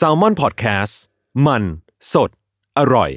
[0.00, 0.94] s a l ม o n PODCAST
[1.46, 1.62] มัน
[2.12, 2.30] สด
[2.78, 3.10] อร่อย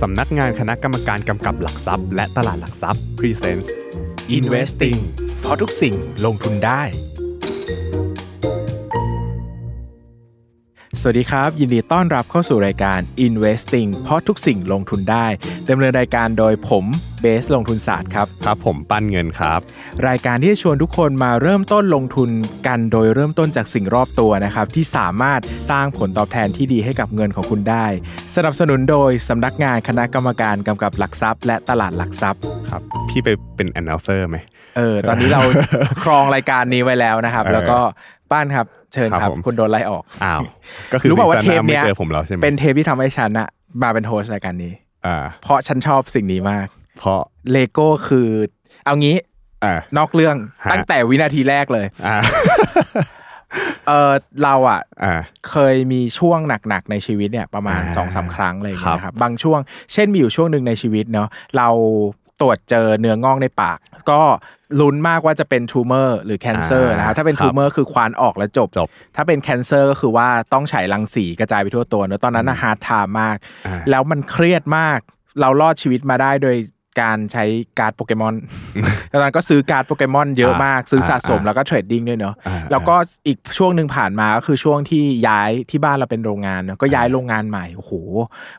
[0.00, 3.68] สำนักงานคณะกรรมการกำกับหลักทรัพย์ และตลาดหลักทรัพย์ Presents
[4.36, 5.00] Investing
[5.40, 5.94] เพราะทุกสิ่ง
[6.24, 6.82] ลงทุนได้
[11.00, 15.26] สวัสดีครับ ยินดีต้อนรับเข้าสู่รายการ Investing เพราะทุกสิ่งลงทุนได้
[15.70, 16.84] ดำเนินรายการโดยผม
[17.20, 19.60] เบสลงทุนศาสตร์ครับ ครับผมปั้นเงินครับ
[20.08, 22.30] รายการที่จะชวนทุกคนมาเริ่มต้นลงทุน
[22.66, 25.40] กันโดยเริ่มต้นจากสิ่งรอบตัวนะครับที่สามารถ
[25.70, 27.86] สร้างผลตอบแทนที่ดีให้กับเงินของคุณได้
[28.36, 34.36] สนับสนุนโดยสำนักงานคณะกรรมการกำกับหลักทรัพย์ และตลาดหลักทรัพย์ครับพี่ไปเป็น announcer ไหม
[34.76, 35.42] เออตอนนี้เรา
[36.04, 37.78] ครองรายการนี้ไว้แล้วนะครับเออแล้วก็
[38.32, 40.40] ป้านครับ เชิญคครัรับบผมคุณโดนไล่ออกอ้าว
[40.92, 43.48] ก็คือรู้เปล่าว่าซีซั่หเทปเนี้ยไม่เจอผมแล้วใช่ไหมเป็นเทปที่ทำให้ฉันอะ
[43.82, 44.72] มาเป็น host รายการนี้
[45.06, 46.66] อ่าเพราะฉันชอบสิ่งนี้มาก
[46.98, 47.20] เพราะ
[47.52, 48.28] เลโก้คือ
[48.84, 49.16] เอางี้
[49.64, 52.16] อ่านอกเรื่องฮะตั้งแต่วินาทีแรกเลยอ่า
[53.88, 54.12] เออ
[54.44, 55.14] เราอะอ่า
[55.50, 59.58] เคยมีช่วงหนักๆในชีวิตเนี่ยประมาณอ่าสองสามครั้งอะไรอย่างเงี้ยครับนะครับ บางช่วง
[59.92, 61.68] เช่นมีอยู่ช่วงหนึ่งในชีวิตเนาะเรา
[62.40, 63.78] ตรวจเจอเนื้องอกในปาก
[64.10, 64.20] ก็
[64.80, 74.98] ลุ้นมากว่าจะเป็น tumor หรือ cancer นะครับถ้าเป็น tumor คือควานออกแล้วจบจบ ถ้าเป็น cancer ก็คือว่าต้องฉายรังสีกระจายไปทั่วตัวเนอะตอนนั้นนะ hard time มากอ่าแล้วมันเครียดมาก
[75.40, 76.56] เรารอดชีวิตมาได้โดย
[77.00, 77.44] การใช้
[77.78, 78.34] การ์ดโปเกมอน
[79.12, 82.94] ตอนนั้นก็ซื้อการ์ดโปเกมอนเยอะมาก ซื้อสะสมอ่าแล้วก็ trading ด้วยเนาะอ่าแล้วก็
[83.26, 87.92] อีกช่วงหนึ่งผ่านมาก็คือช่วงที่ย้ายที่บ้านเราเป็นโรงงานเนอะก็ย้ายโรงงานใหม่โอ้โห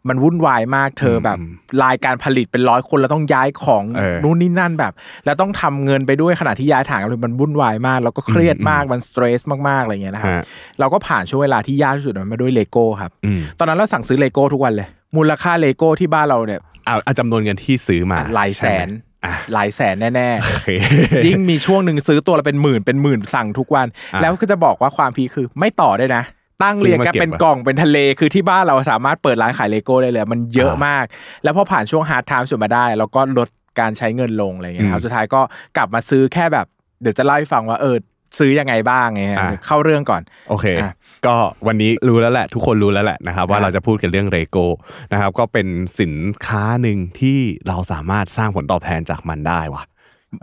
[0.08, 1.38] มันวุ่นวายมากเธอแบบ
[1.84, 4.94] รายการผลิตเป็นร้อยคนแล้วต้องย้ายของเออนู่นนี่นั่นแบบ
[5.26, 10.44] แล้วต้องทำเงินไปด้วยขณะที่ย้ายฐานกันเลยมันวุ่นวายมาก แล้วก็เครียดมากมัน stressมากๆอะไรอย่างเงี้ยนะครับฮะ
[10.80, 14.88] เราก็ผ่านช่วงเวลาที่ยากที่สุดมันมาด้วยเลโก้ครับอืมตอนนั้นเราสั่งซื้อเลโก้ทุกวันเลย
[15.18, 26.24] มูลค่าเลโก้ที่บ้านเราเนี่ยเอาเอาจำนวนเงินที่ซื้อมาหลายแสนใช่ไหมอะหลายแสนแน่โอเคๆยิ่งมีช่วงหนึ่งซื้อตัวละเป็นหมื่นเป็นหมื่นสั่งทุกวันอะแล้วก็จะบอกว่าความพีคคือไม่ต่อด้วยนะ
[26.64, 31.06] สั่งซื้อเรียงมากันเก็บเป็นอะกล่องเป็นทะเลคือที่บ้านเราสามารถเปิดร้านขายเลโก้ได้เลย มันเยอะอ่ามมาก
[31.44, 33.50] แล้วพอผ่านช่วง hard time สุดมาได้ แล้วก็ลด
[33.80, 35.42] การใช้เงินลงอะไรอย่างเงี้ยครับอืมสุดท้ายก็
[35.78, 36.66] กลับมาซื้อแค่แบบ
[37.02, 37.96] เดี๋ยวจะเล่าให้ฟังว่าเออ
[38.40, 40.94] ซื้อยังไงบ้างไงฮะอะเข้าเรื่องก่อน โอเคอะ
[41.26, 41.36] ก็
[41.68, 44.66] วันนี้รู้แล้วแหละ ทุกคนรู้แล้วแหละนะครับว่าอะเราจะพูดกันเรื่องเลโก้
[45.14, 45.68] นะครับ ก็เป็น
[46.00, 46.14] สิน
[46.48, 49.84] ค้าหนึ่งที่เราสามารถสร้างผลตอบแทนจากมันได้ว่ะ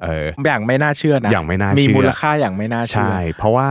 [0.03, 3.71] เอออย่างไม่น่าเชื่อนะอย่างไม่น่าเชื่อมีมูลค่าอย่างไม่น่าเชื่อใช่เพราะว่า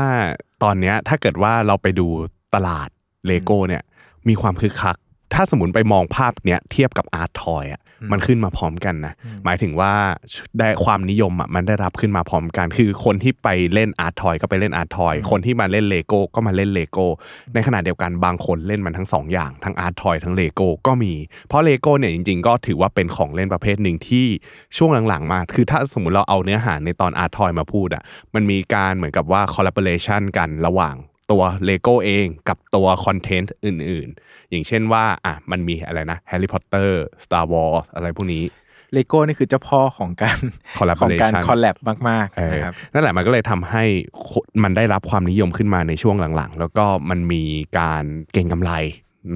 [0.63, 2.07] ตอนเนี้ยถ้าเกิดว่าเราไปดู
[2.55, 2.89] ตลาด
[3.27, 3.83] เลโก้เนี่ย
[4.27, 4.97] มีความคึกคัก
[5.33, 7.81] ถ้าสมมติไปมองภาพเนี้ยเทียบกับอาร์ตทอยอะ
[8.11, 9.13] มันขึ้นมาพร้อมกันนะ
[9.45, 9.93] หมายถึงว่า
[10.59, 17.05] ได้ความนิยมอะมันได้รับขึ้นมาพร้อมกัน คือคนที่ไปเล่นอาร์ตทอยก็ไปเล่นอาร์ตทอย คนที่มาเล่นเลโก้ก็มาเล่นเลโก้
[17.53, 21.13] ในขณะเดียวกันบางคนเล่นมันทั้งสองอย่าง ทั้งอาร์ตทอยทั้งเลโก้ก็มี
[21.47, 24.25] เพราะเลโก้เนี่ยจริง ๆ ก็ถือว่าเป็นของเล่นประเภทหนึ่งที่
[24.77, 28.03] ช่วงหลังๆมา คือถ้าสมมติเราเอาเนื้อหาในตอนอาร์ตทอยมาพูดอะ
[28.35, 30.95] มันมีการเหมือนกับว่า collaboration กันระหว่าง
[31.31, 36.89] ตัวเลโก้เองกับตัวคอนเทนต์อื่นๆ อย่างเช่นว่าอะมันมีอะไรนะ Harry Potter
[37.23, 38.43] Star Wars อะไรพวกนี้
[38.93, 40.39] เลโก้นี่คือเจ้าพ่อของการ
[40.79, 41.75] Collaboration ของการ collab
[42.09, 43.83] มากเอๆอนะครับนั่นแหละมันก็เลยทำให้
[44.29, 47.43] คนมันได้รับความนิยมขึ้นมาในช่วงหลังๆ แล้วก็มันมี
[47.79, 48.03] การ
[48.33, 48.71] เก่งกำไร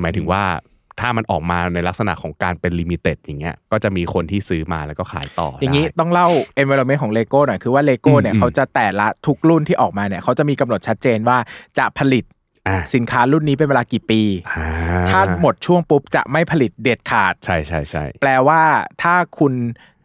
[0.01, 0.44] หมายถึงว่า
[1.00, 6.28] ถ้ามันออกมาในลักษณะของการเป็น limited อย่างเงี้ยก็จะมีคนที่ซื้อมาแล้วก็ขายต่อออย่างนี้ต้องเล่า
[6.61, 11.38] environment ของเลโก้หน่อยคือว่าเลโก้เนี่ยอืมเขาจะแต่ละทุกรุ่นที่ออกมาเนี่ยเขาจะมีกำหนดชัดเจนว่า
[11.78, 12.23] จะผลิต
[12.67, 14.22] อะสินค้ารุ่นนี้เป็นเวลากี่ปี
[14.57, 14.67] อ่า
[15.09, 18.62] ถ้าหมดช่วงปุ๊บจะไม่ผลิตเด็ดขาด ใช่ใช่ใช่แปลว่า
[19.01, 19.53] ถ้าคุณ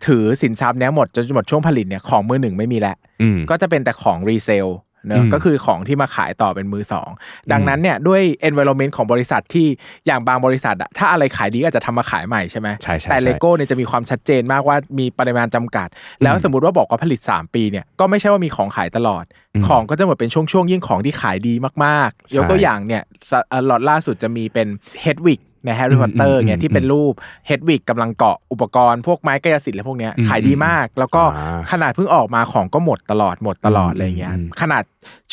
[0.06, 4.66] ถือสินทรัพย์เนี้ยหมดจนหมดช่วงผลิตเนี่ยของมือหนึ่งไม่มีแล้วอืมก็จะเป็นแต่ของ resale
[5.06, 7.10] เนอะอืมก็คือของที่มาขายต่อเป็นมือสอง
[7.52, 9.66] ดังนั้นเนี่ยด้วย environment ของบริษัทที่
[10.06, 15.88] อย่างบางบริษัทอะถ้าอะไรขายดีก็อาจจะทำมาขายใหม่ใช่ไหมใช่ใช่แต่ใช่เลโก้เนี่ยจะมีความชัดเจนมากว่ามีปริมาณจำกัด
[16.22, 19.24] แล้วสมมติว่าบอกว่าผลิต 3 ปีเนี่ยก็ไม่ใช่ว่ามีของขายตลอด
[19.68, 24.68] ของก็จะหมดเป็นช่วงๆยิ่งของที่ขายดีมากๆ ยกตัวอย่างเนี่ยสเอ่อล็อตล่าสุดจะมีเป็น
[25.02, 27.12] เฮดวิก ในแฮร์รี่พอตเตอร์เนี่ยที่เป็นรูป
[27.46, 34.82] เฮดวิกกำลังเกาะอุปกรณ์พวกไม้กายสิทธิ์และพวกเนี้ยขายดีมาก แล้วก็อ่าขนาดเพิ่งออกมาของก็หมดตลอดหมดตลอดอะไรเงี้ยอืมขนาด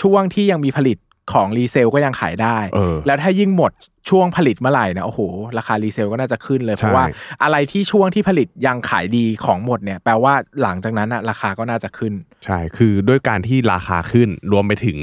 [0.01, 0.97] ช่วงที่ยังมีผลิต
[1.33, 3.71] ของ resale ก็ยังขายได้เออแล้วถ้ายิ่งหมด
[4.09, 5.19] ช่วงผลิตเมื่อไหร่นะโอ้โห
[5.57, 7.05] ราคา resale ก็น่าจะขึ้นเลยใช่เพราะว่า
[7.43, 12.13] อะไรที่ช่วงที่ผลิตยังขายดีของหมดเนี่ยแปลว่าหลังจากนั้นอะราคาก็น่าจะขึ้น
[12.45, 14.97] ใช่คือด้วยการที่ราคาขึ้นรวมไปถึง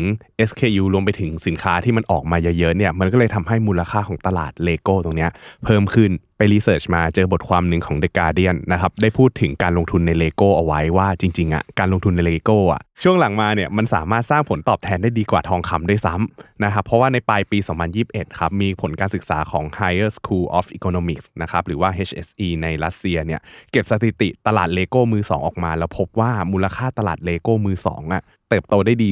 [0.49, 5.31] SKU รวมไปถึงสินค้าที่มันออกมาเยอะๆเนี่ยมันก็เลยทำให้มูลค่าของตลาดเลโก้ตรงเนี้ย
[5.65, 17.59] เพิ่มขึ้นไป research มาเจอบทความหนึ่งของ The Guardian นะครับได้พูดถึงการลงทุนในเลโก้เอาไว้ว่าจริงๆอะการลงทุนในเลโก้อะช่วงหลังมาเนี่ยมันสามารถสร้างผลตอบแทนได้ดีกว่าทองคำด้วยซ้ำนะครับเพราะว่าในปลายปี
[17.99, 23.41] 2021 ครับมีผลการศึกษาของ Higher School of Economics นะครับหรือว่า HSE ในรัสเซียเนี่ย
[23.73, 28.23] เก็บสถิติตลาดเลโก้มือสองออกมา แล้วพบว่ามูลค่าตลาดเลโก้มือสองอะ
[28.55, 29.11] เติบโตได้ดี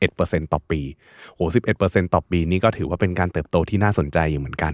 [0.00, 0.80] 11%ต่อปี
[1.36, 1.40] โห
[1.76, 4.72] 11%ต่อปีนี่ก็ถือว่าเป็นการเติบโตที่น่าสนใจอยู่เหมือนกัน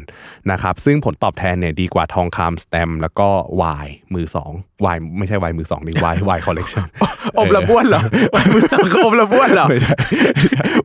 [0.51, 6.87] นะครับซึ่งผลตอบแทนเนี่ยดีกว่าทองคำแสตมป์แล้วก็ไวน์มือสองไวน์ไม่ใช่ไวน์มือสองนี่ไวน์ไวน์คอลเลกชัน
[7.39, 8.03] อมละบ้วนเหรอ
[8.55, 9.95] มือสองก็อมละบ้วนเหรอไม่ใช่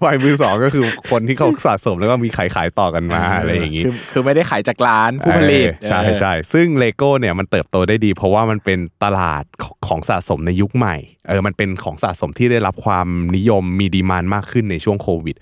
[0.03, 9.43] ไวน์มือสองก็คือคนที่เขาสะสมแล้วก็มีขายขายต่อกันมาอะไรอย่างนี้คือคือไม่ได้ขายจากร้านผู้ผลิตเออใช่ใช่ซึ่งเลโก้เนี่ยมันเติบโตได้ดี เพราะว่ามันเป็นตลาด
[9.87, 10.95] ของสะสมในยุคใหม่
[11.27, 13.07] เออมันเป็นของสะสมที่ได้รับความ
[13.37, 15.35] นิยมมี demand มากขึ้นในช่วงโควิด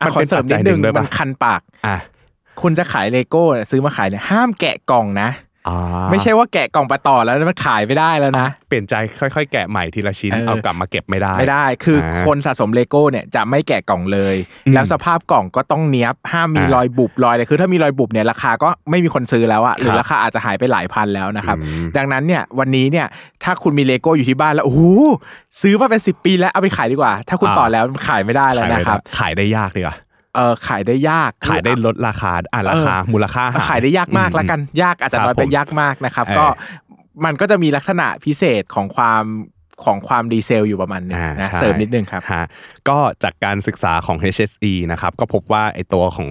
[0.00, 1.96] อะมันขอเสริมนิดนึงคันปากอะ
[2.60, 5.47] คุณจะขายเลโก้เนี่ยซื้อมาขายเนี่ยห้ามแกะกล่องนะอ่า
[6.10, 14.36] ไม่ใช่ว่าแกะกล่องไปต่อแล้วมันขายไม่ได้แล้วนะ เปลี่ยนใจค่อยๆ แกะใหม่ทีละชิ้นเออเอากลับมาเก็บไม่ได้ไม่ได้ คืออาคนสะสมเลโก้เนี่ยจะไม่แกะกล่องเลย
[14.66, 23.06] อืมแล้วสภาพกล่องก็ต้องเนี้ยบห้ามมีอ่ารอยบุบรอยอะไรคือถ้ามีรอยบุบเนี่ยราคาก็ไม่มีคนซื้อแล้วอะหรือครับราคาอาจจะหายไปหลายพันแล้วนะครับอืมดังนั้นเนี่ยวันนี้เนี่ย
[23.44, 24.82] ถ้าคุณมีเลโก้อยู่ที่บ้านแล้วโอ้โห
[25.60, 29.96] ซื้อมาเป็นสิปีแล้วเอาไปขายดีกว่า ถ้าคุณต่อแล้วขายไม่ได้แล้วขายไม่นะครับได้ขายได้ยากดีกว่า
[30.38, 36.46] เออขายได้ยากขายได้ลดราคาอะราคามูลค่าหขายได้ยากมากแล้วกันยากอาจจะครับน้อยเป็นผมยากมากนะครับเออก็
[37.24, 39.24] มันก็จะมีลักษณะพิเศษของความ
[39.84, 42.44] ของความดีเซลอยู่ประมาณนึงอ่านะใช่เสริมนิดนึงครับฮะ
[42.88, 46.30] ก็จากการศึกษาของ HSE นะครับก็พบว่าไอตัวของ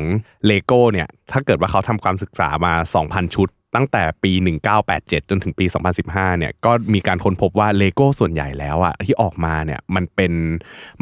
[0.50, 4.32] Lego เนี่ยถ้าเกิดว่าเขาทำความศึกษามา 2,000 ชุด ตั้งแต่ปี
[4.82, 5.66] 1987 จนถึงปี
[6.02, 10.34] 2015 เนี่ยก็มีการค้นพบว่าเลโก้ส่วนใหญ่แล้วอะที่ออกมาเนี่ยมันเป็น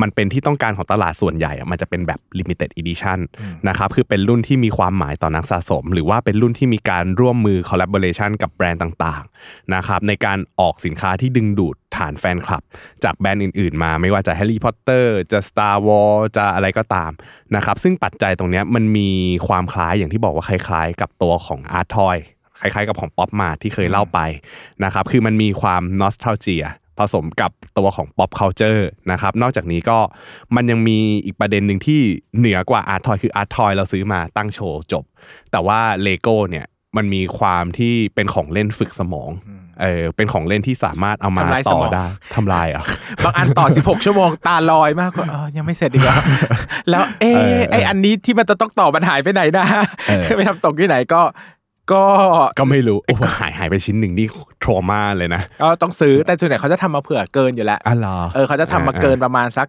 [0.01, 3.19] มันเป็นที่ต้องการของตลาดส่วนใหญ่อะมันจะเป็นแบบ limited edition
[3.67, 12.63] นะครับคือเป็นรุ่นที่มีความหมายต่อนักสะสม หรือว่าเป็นรุ่นที่มีการร่วมมือ collaboration กับแบรนด์ต่างๆนะครับในการออกสินค้าที่ดึงดูดฐานแฟนคลับ
[13.03, 17.11] จากแบรนด์อื่นๆ มาไม่ว่าจะ Harry Potter จะ Star Wars จะอะไรก็ตาม
[17.55, 19.09] นะครับซึ่งปัจจัยตรงเนี้ยมันมี
[19.47, 22.17] ความคล้ายอย่างที่บอกว่าคล้ายๆ กับตัวของ Art Toy
[22.59, 24.19] คล้ายๆกับของป๊อปมาที่เคยเล่าไป
[24.83, 26.65] นะครับคือมันมีความนอสท a ลเจีย
[26.99, 29.99] ผสมกับตัวของ pop culture นะครับ นอกจากนี้ก็
[30.55, 32.01] มันยังมีอีกประเด็นหนึ่งที่
[32.37, 35.03] เหนือกว่า art toy คือ art toy เราซื้อมาตั้งโชว์จบ
[35.51, 36.65] แต่ว่า Lego เนี่ย
[36.97, 39.31] มันมีความที่เป็นของเล่นฝึกสมอง
[39.81, 42.05] เออ เป็นของเล่นที่สามารถเอามาทำลายสต่อมองได้
[42.35, 42.85] ทำลายเหรอะ
[43.23, 46.17] บางอันต่อ 16 ชั่วโมงตาลอยมากกว่าเออยังไม่เสร็จดีกว่า
[46.89, 49.65] แล้วเอ๊ะเออเออไออันนี้ที่มันจะต้องต่อมันหายไปไหนนะ
[50.07, 51.21] เออไปทำตกที่ไหนก็
[51.91, 52.03] ก็
[52.59, 54.27] ก็ไม่รู้โอ้โหหายหายไปชิ้นหนึ่งนี่
[54.63, 59.67] ทรมาเลยนะก็ต้องซื้อแต่ส่วนใหญ่เขาจะทำมาเผื่อเกินอยู่แล้วอ๋อเหรอเออเขาจะทำมาเกินประมาณสัก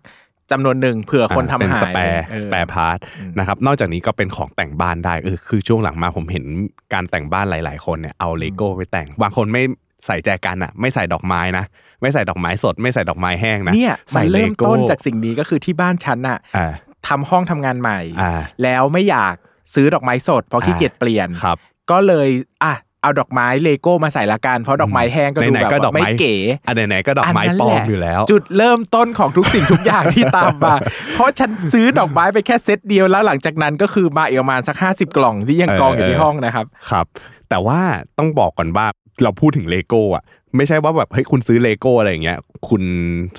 [0.51, 2.99] จำนวนหนึ่งเผื่อคนทำเป็นหายสแปร์เออสแปร์พาร์ท
[3.39, 6.45] นะครับนอกจากนี้ก็เป็นของแต่งบ้านได้เออคือช่วงหลังมาผมเห็น
[6.93, 9.63] การแต่งบ้านหลาย ๆ คนเนี่ยเอาเลโก้ไปแต่งบางคนไม่
[10.07, 11.65] ใส่แจกันอะ ไม่ใส่ดอกไม้นะ
[12.03, 16.73] ไม่ใส่ดอกไม้สด ไม่ใส่ดอกไม้แห้งนะเนี่ยใส่มันเลเริ่มโก้ต้นจากสิ่งนี้ก็คือที่บ้านฉันน่ะอ่า
[17.09, 18.33] ทำห้องทำงานใหม่อ่า
[18.63, 19.35] แล้วไม่อยาก
[19.75, 21.59] ซื้อดอกไม้สดเพราะขี้เกียจเปลี่ยนครับ
[21.91, 22.29] ก็เลย
[22.65, 26.35] อะเอาดอกไม้เลโก้มาใส่ละกันเพราะดอกไม้แห้งก็ดูไหนแบบๆก็ดอกว่าไม่ไม้เก๋
[26.67, 30.75] อันไหนๆก็ดอกไม้นนั้นปลอแหมละอยู่แล้ว จุดเริ่มต้นของทุกสิ่งทุกอย่างที่ตามมา
[31.15, 37.07] เพราะฉันซื้อดอกไม้ไปแค่เซตเดียวแล้วหลังจากนั้นก็คือมาอีกประมาณสักห้าสิบกล่องที่ยังกองอยู่ที่ห้องนะครับครับ
[37.49, 37.81] แต่ว่า
[38.19, 38.87] ต้องบอกก่อนว่า
[39.23, 40.25] เราพูดถึงเลโก้อะ
[40.57, 42.39] ไม่ใช่ว่าแบบเฮ้ยคุณซื้อเลโก้อะไรอย่างเงี้ย
[42.69, 42.83] คุณ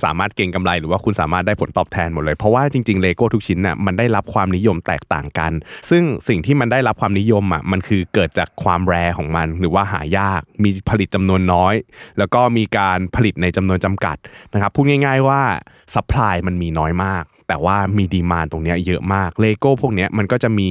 [0.03, 5.51] สามารถเก็งกำไรหรือว่าคุณสามารถได้ผลตอบแทนหมดเลย เพราะว่าจริงๆเลโก้ทุกชิ้นน่ะมันได้รับความนิยมแตกต่างกัน
[5.89, 11.75] ซึ่งสิ่งที่มันได้รับความนิยมอะมันคือเกิดจากความ rare ของมัน หรือว่าหายากมีผลิตจำนวนน้อย
[12.17, 14.17] แล้วก็มีการผลิตในจำนวนจำกัด
[14.53, 15.41] นะครับพูดง่าย ๆว่า
[15.93, 20.69] supply มันมีน้อยมาก แต่ว่ามี demand ตรงเนี้ยเยอะมากเลโก้พวกเนี้ยมันก็จะมี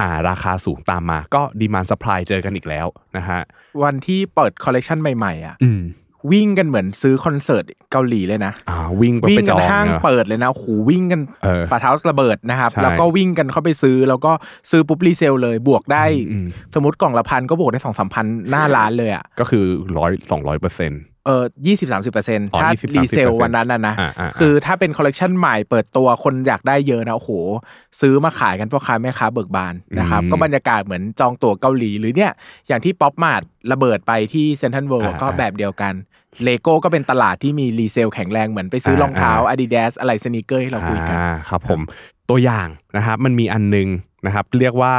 [0.00, 3.40] อ่าราคาสูงตามมา ก็ demand supply เจอกันอีกแล้วนะฮะ
[3.82, 5.82] วันที่เปิดคอลเลกชันใหม่ๆอะอืม
[6.32, 14.32] วิ่งกันเหมือนซื้อคอนเสิร์ตเกาหลีเลยนะอ่าวิ่งไปวิ่งไปจองกันห้างเนอะเปิดเลยนะโอ้โหวิ่งกันเออฝ่าเท้าระเบิดนะครับใช่แล้วก็วิ่งกันเข้าไปซื้อแล้วก็
[14.70, 19.64] ซื้อปุ๊บ resell เลยบวกได้อืมสมมติกล่องละพันก็บวกได้สองสามพันหน้าร้านเลยอะก็คือ
[19.98, 27.30] ร้อยสองร้อยเปอร์เซ็นต์เออยี่สิบสามสิบเปอร์เซ็นต์อ๋อถ้า20-30% resell วันนั้นนะนะอ่าอ่าคือถ้าเป็นคอลเลกชันใหม่เปิดตัวคนอยากได้เยอะนะ โอ้โห
[28.00, 32.32] ซื้อมาขายกันพ่อค้าแม่ค้าเบิกบานนะครับอืมก็บรรยากาศเหมือนจองตั๋วเกาหลี หรือเนี่ย
[32.68, 35.94] อย่างที่ป๊อปมาร์ทระเบิดไปที่เซ็นทรัลเวิลด์อ่าก็แบบเดียวกัน
[36.44, 41.80] เลโก้ก็เป็นตลาดที่มี resale แข็งแรงเหมือนไปซื้อรองเท้า Adidas อะไร sneaker ที่เราคุยกันอ่าครับผม
[42.30, 43.88] ตัวอย่างนะครับมันมีอันหนึง
[44.26, 44.94] นะครับ เรียกว่า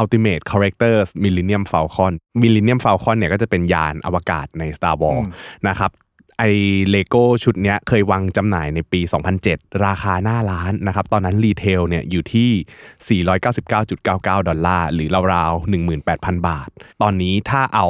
[0.00, 5.30] Ultimate Collectors Millennium Falcon Millennium Falcon เนี่ยก็จะเป็นยานอวกาศใน Star Wars อืม
[5.68, 5.92] นะครับ
[6.38, 6.44] ไอ
[6.90, 9.00] เลโก้ชุดเนี้ยเคยวางจำหน่ายในปี
[9.42, 15.70] 2007 ราคาหน้าร้านนะครับ ตอนนั้น retail เนี่ยอยู่ที่ 499.99 ดอลลาร์ หรือราวๆ
[16.04, 16.68] 18,000 บาท
[17.02, 17.88] ตอนนี้ถ้าเอา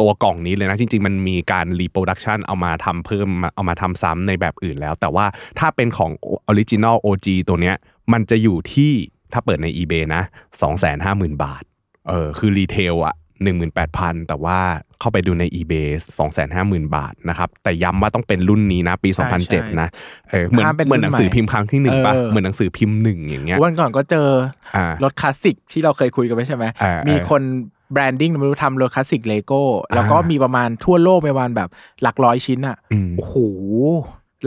[0.00, 5.26] ตัวกล่องนี้เลยนะ จริง ๆ มันมีการ reproduction เอามาทำเพิ่มมาเอามาทำซ้ำในแบบอื่นแล้ว แต่ว่า
[5.58, 7.76] ถ้าเป็นของออริจินอล OG ตัวเนี้ย
[8.12, 8.92] มันจะอยู่ที่
[9.34, 10.22] ถ้าเปิดใน eBay นะ
[10.82, 11.62] 250,000 บาท
[12.08, 14.58] เออคือ retail อะหนึ่งหมื่นแปดพันแต่ว่า
[15.00, 15.88] เข้าไปดูใน eBay
[16.18, 19.88] สองแสนห้าหมื่นบาทนะครับ แต่ย้ำว่าต้องเป็นรุ่นนี้นะ ปีใช่ใช่2007 นะ
[20.30, 24.28] เออเหมือนห้ามเป็นเหมือนหนังสือรุ่นใหม่พิมพ์ครั้งที่หนึ่งปะเออเหมือนหนังสือพิมพ์หนึ่งอย่างเงี้ยวันก่อนก็เจอ
[24.76, 27.42] อ่ารถคลาสสิกที่เราเคยคุยกันไปใช่ไหมอ่ามีมีคน
[27.92, 29.62] branding ไม่รู้ทำรถคลาสสิกเลโก้
[29.94, 31.68] แล้วก็มีประมาณทั่วโลกประมาณแบบ
[32.02, 33.34] หลักร้อยชิ้นอะอืมโอ้โห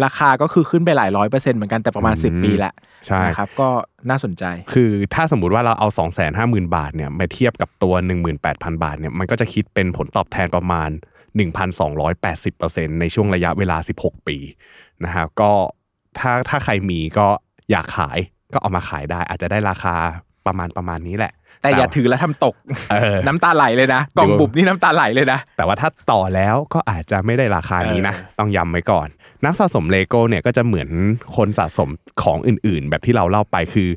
[0.05, 2.71] ราคาก็คือขึ้นไปหลายร้อยเปอร์เซ็นต์เหมือนกันแต่ประมาณอืม10 ปีละ
[3.07, 3.69] ใช่นะครับก็
[4.09, 7.93] น่าสนใจ คือถ้าสมมติว่าเราเอา 2 5 0 0 0 0 บาทเนี่ยมาเทียบกับตัว
[8.39, 10.89] 18,000 บาทเนี่ยมันก็จะคิดเป็นผลตอบแทนประมาณ
[12.15, 14.37] 1,280%ในช่วงระยะเวลา 16 ปี
[15.05, 15.51] นะครับก็
[16.19, 17.27] ถ้าถ้าใครมีก็
[17.71, 18.17] อยากขาย
[18.53, 19.95] ก็เอามาขายได้ อาจจะได้ราคา
[20.47, 22.55] ประมาณประมาณนี้แหละ แต่อย่าถือแล้วทำตก
[22.91, 29.07] เออน้ำตาไหลเลยนะกล่องบุบนี่น้ำตาไหลเลยนะ แต่ว่าถ้าต่อแล้วก็อาจจะไม่ได้ราคานี้นะเออต้องย้ำไว้ก่อน
[29.45, 30.89] นักสะสมเลโก้เนี่ยก็จะเหมือน
[31.35, 31.89] คนสะสม
[32.23, 33.89] ของอื่นๆ แบบที่เราเล่าไปคือ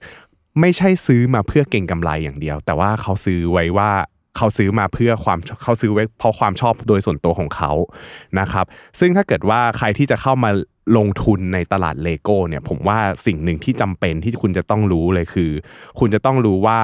[0.60, 3.90] ไม่ใช่ซื้อมาเพื่อเก่งกำไรอย่างเดียว แต่ว่าเขาซื้อไว้ว่า
[4.36, 7.72] เขาซื้อมาเพื่อความเขาซื้อไว้เพราะความชอบโดยส่วนตัวของเขา
[8.38, 8.66] นะครับ
[8.98, 10.50] ซึ่งถ้าเกิดว่าใครที่จะเข้ามา
[10.96, 15.50] ลงทุนในตลาดเลโก้เนี่ยผมว่าสิ่งหนึ่งที่จำเป็นที่คุณจะต้องรู้เลยคือ
[15.98, 16.80] คุณจะต้องรู้ว่า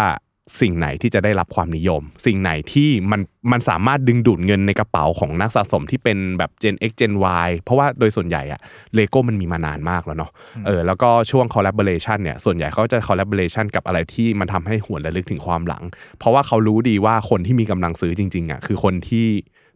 [0.60, 3.20] สิ่งไหนที่จะได้รับความนิยม สิ่งไหนที่มัน
[3.52, 7.12] มันสามารถดึงดูดเงินในกระเป๋าของนักสะสมที่เป็นแบบ Gen X Gen
[7.46, 8.60] Y เพราะว่าโดยส่วนใหญ่อะ
[8.94, 10.30] เลโก้มันมีมานานมากแล้วเนาะ
[10.66, 15.84] เออแล้วก็ช่วง collaboration เนี่ยส่วนใหญ่เขาจะ collaboration กับอะไรที่มันทำให้หวนระลึกถึงความหลัง
[16.18, 19.26] เพราะว่าเขารู้ดีว่าคนที่มีกำลังซื้อจริงๆอะคือคนที่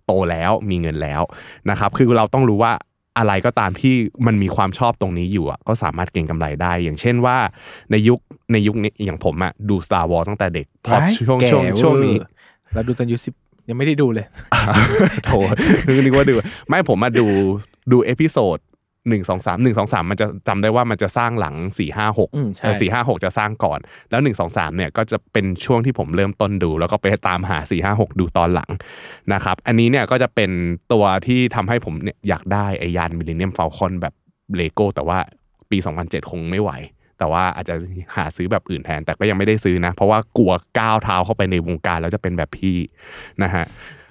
[0.06, 1.22] โตแล้วมีเงินแล้ว
[1.70, 2.72] นะครับคือเราต้องรู้ว่า
[3.18, 3.94] อะไรก็ตามที่
[4.26, 7.36] มันมีความชอบตรงนี้อยู่อะก็สามารถเก็งกำไรได้ อย่างเช่นว่า
[7.90, 8.18] ในยุค
[8.52, 12.16] ในยุคนี้อย่างผมอะดู Star Wars ตั้งแต่เด็กพอช่วงแก่ช่วงเวอร์ช่วงนี้
[12.74, 13.34] เราดูตอนอายุสิบ
[13.68, 14.26] ยังไม่ได้ดูเลย
[15.24, 15.30] โถ
[16.04, 16.34] นึกว่าดู
[16.68, 17.26] ไม่ผมมาดู
[17.92, 18.58] ดู episode
[19.08, 23.78] หนึ่งสองสามหนึ่งสองสามมันจะจำได้ว่ามันจะสร้างหลังสี่ห้าหกอืมใช่สี่ห้าหกจะสร้างก่อน
[24.10, 28.70] แล้วหนึ่งสองสามเนี่ยก็จะเป็นช่วงที่ผมเริ่มต้นดู แล้วก็ไปตามหาสี่ห้าหกดูตอนหลัง
[29.32, 30.50] นะครับ อันนี้เนี่ยก็จะเป็น
[30.92, 34.14] ตัวที่ทำให้ผมเนี่ยอยากได้ไอยาน Millennium Falcon แบบ
[34.56, 35.18] เลโก้แต่ว่า
[35.70, 36.70] ปี 2007 คงไม่ไหว
[37.18, 37.74] แต่ว่าอาจจะ
[38.16, 42.76] หาซื้อแบบอื่นแทน แต่ก็ยังไม่ได้ซื้อนะ เพราะว่ากลัวก้าวเท้าเข้าไปในวงการแล้วจะเป็นแบบพี่
[43.42, 43.64] นะฮะ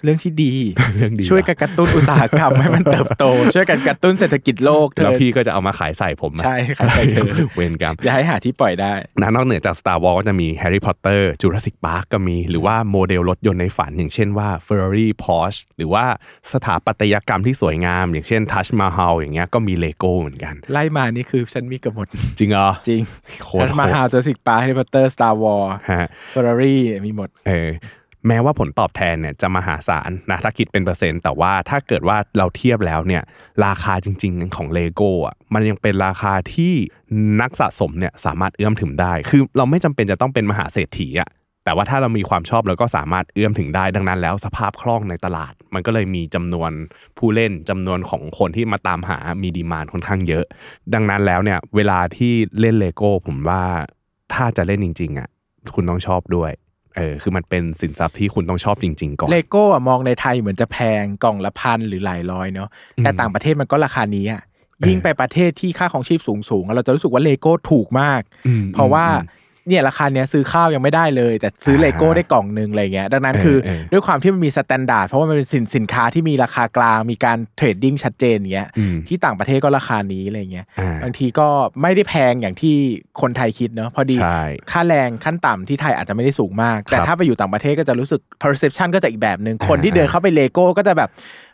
[0.03, 0.53] เรื่องที่ดี
[0.95, 3.25] เรื่องดีช่วยกันกระตุ้นอุตสาหกรรมให้มันเติบโต
[3.55, 7.25] ช่วยกันกระตุ้นเศรษฐกิจโลกเธแล้วอพี่ก็จะเอามาขายใส่ผมอะใช่ขายใส่เธอ
[7.55, 16.05] เวรกรรมอย่าให้หาที่ปล่อยได้นะนอกเหนือจาก Star Wars ก็จะมี Harry Potter Jurassic Park ก็มี หรือว่าโมเดลรถยนต์ในฝัน อย่างเช่นว่า Ferrari Porsche หรือว่า
[16.53, 22.07] สถาปัตยกรรมที่สวยงาม อย่างเช่น Taj Mahal อย่างเงี้ยก็มีเลโก้เหมือนกัน ไล่มานี่คือฉันมีเกือบหมด
[22.39, 23.01] จริงเหรอจริง
[23.43, 27.69] โคแลตรมาฮาว Jurassic Park แฮร์รี่พอตเตอร์ Star Wars ฮะเฟอร์รารี่มีหมดเออ
[28.27, 33.23] แม้ว่าผลตอบแทนเนี่ยจะมหาศาลนะถ้าคิดเป็นเปอร์เซ็นต์แต่ว่าถ้าเกิดว่าเราเทียบแล้วเนี่ย
[33.65, 36.73] ราคาจริง ๆ ของเลโก้อะมันยังเป็นราคาที่
[37.41, 41.29] นักสะสมเนี่ยสามารถเอื้อมถึงได้ คือเราไม่จำเป็นจะต้องเป็นมหาเศรษฐีอะ
[41.65, 46.71] แต่ว่าถ้าเรามีความชอบเราก็สามารถเอื้อมถึงได้ดังนั้นแล้วสภาพคล่องในตลาด มันก็เลยมีจำนวน
[47.17, 50.45] ผู้เล่นจำนวนของคนที่มาตามหามี demand ค่อนข้างเยอะ
[50.93, 53.63] ดังนั้นแล้วเนี่ยเวลาที่เล่นเลโก้ผมว่า
[54.33, 55.29] ถ้าจะเล่นจริงๆอะ
[55.75, 56.51] คุณต้องชอบด้วย
[56.99, 62.69] เออคือมันเป็นสินทรัพย์ที่คุณต้องชอบจริง ๆ ก่อนเลโก้อะมองในไทยเหมือนจะแพงกล่องละพันหรือหลายร้อยเนาะ
[63.03, 64.41] แต่ต่างประเทศมันก็ราคานี้อะ
[64.87, 69.37] ยิ่งไปประเทศที่ค่าครองชีพสูงสูงๆเราจะรู้สึกว่าเลโก้ถูกมากอืมเพราะว่าอืม
[69.69, 81.47] เนี่ยราคาเนี้ยซื้อข้าวยังไม่ได้เลย แต่ซื้อเลโก้ได้กล่องหนึ่งอะไรเงี้ยดังนั้นเออคือเออด้วยความที่มันมี standard เพราะว่ามันเป็นสินสินค้าที่มีราคากลางมีการ trading ชัดเจนเงี้ยอืมที่ต่างประเทศก็ราคานี้อะไรเงี้ยอ่าบางทีก็
[81.81, 82.75] ไม่ได้แพงอย่างที่
[83.21, 91.11] คนไทยคิดเนาะพอดีใช่ค่าแรงขั้นต่ำที่ไทยอาจจะไม่ได้สูงมาก แต่ครับถ้าไปอยู่ต่างประเทศก็จะรู้สึก perception ก็จะอีกแบบหนึ่งคนที่เดินเข้าไปเลโก้ก็จะแบบ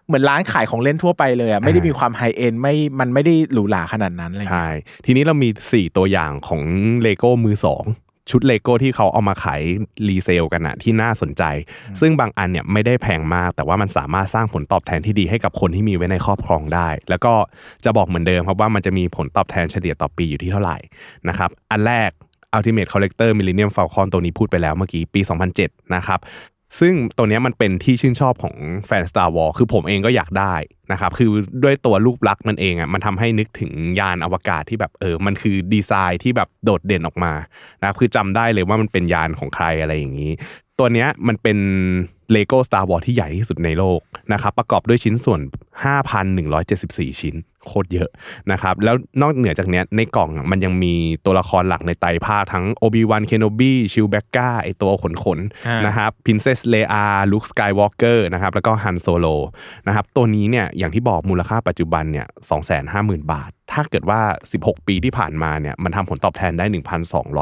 [0.08, 4.70] เหมือนร้านขายของเล่นทั่วไปเลยอะไม่ได้มีความ high-end ไม่มันไม่ได้หรูหราขนาดนั้นอะไรเงี้ยใช่
[5.06, 6.62] ทีนี้เรามี 4 ตัวอย่างของ
[7.02, 7.84] เลโก้มือสอง
[8.30, 9.62] ชุดเลโก้ที่เขาเอามาขาย
[10.08, 11.44] รีเซลกันอะที่น่าสนใจ
[12.00, 17.34] ซึ่งบางอันเนี่ยไม่ได้แพงมาก แต่ว่ามันสามารถสร้างผลตอบแทนที่ดีให้กับคนที่มีไว้ในครอบครองได้ แล้วก็
[17.86, 20.78] จะบอกเหมือนเดิมครับว่ามันจะมีผลตอบแทนเฉลี่ยต่อปีอยู่ที่เท่าไหร่
[21.30, 22.12] นะครับอันแรก
[22.56, 25.22] Ultimate Collector Millennium Falcon ตัวนี้พูดไปแล้วเมื่อกี้ปี
[25.58, 26.20] 2007 นะครับ
[26.80, 28.56] ซึ่งตัวนี้มันเป็นที่ชื่นชอบของ
[28.88, 30.56] แฟน Star Wars คือผมเองก็อยากได้
[30.92, 31.30] นะครับ คือ
[31.64, 37.34] ด้วยตัวรูปลักษณ์มันเองอะมันทำให้นึกถึงยานอวกาศที่แบบเออ มันคือดีไซน์ที่แบบโดดเด่นออกมา
[37.80, 40.32] นะครับคือจำได้เลยว่ามันเป็นยานของใครอะไรอย่างนี้
[40.80, 41.58] ตัวนี้มันเป็น
[42.32, 44.02] เลโก้ Star Wars ที่ใหญ่ที่สุดในโลก
[44.34, 45.42] นะครับประกอบด้วยชิ้นส่วน
[46.32, 47.36] 5,174 ชิ้น
[47.68, 48.10] โคตรเยอะ
[48.52, 50.94] นะครับแล้วนอกเหนือจากเนี้ยในกล่องมันยังมี
[51.26, 59.28] ตัวละครหลักในไตรภาคทั้ง Obi-Wan Kenobi Chewbacca ไอตัวขนขนๆนะครับ Princess Leia Luke Skywalker นะครับแล้วก็ Han Solo
[59.88, 62.28] นะครับตัวนี้เนี่ยอย่างที่บอกมูลค่าปัจจุบันเนี่ย
[62.80, 64.22] 250,000บาทถ้าเกิดว่า
[64.56, 66.66] 16 ปีที่ผ่านมาเนี่ยมันทำผลตอบแทนได้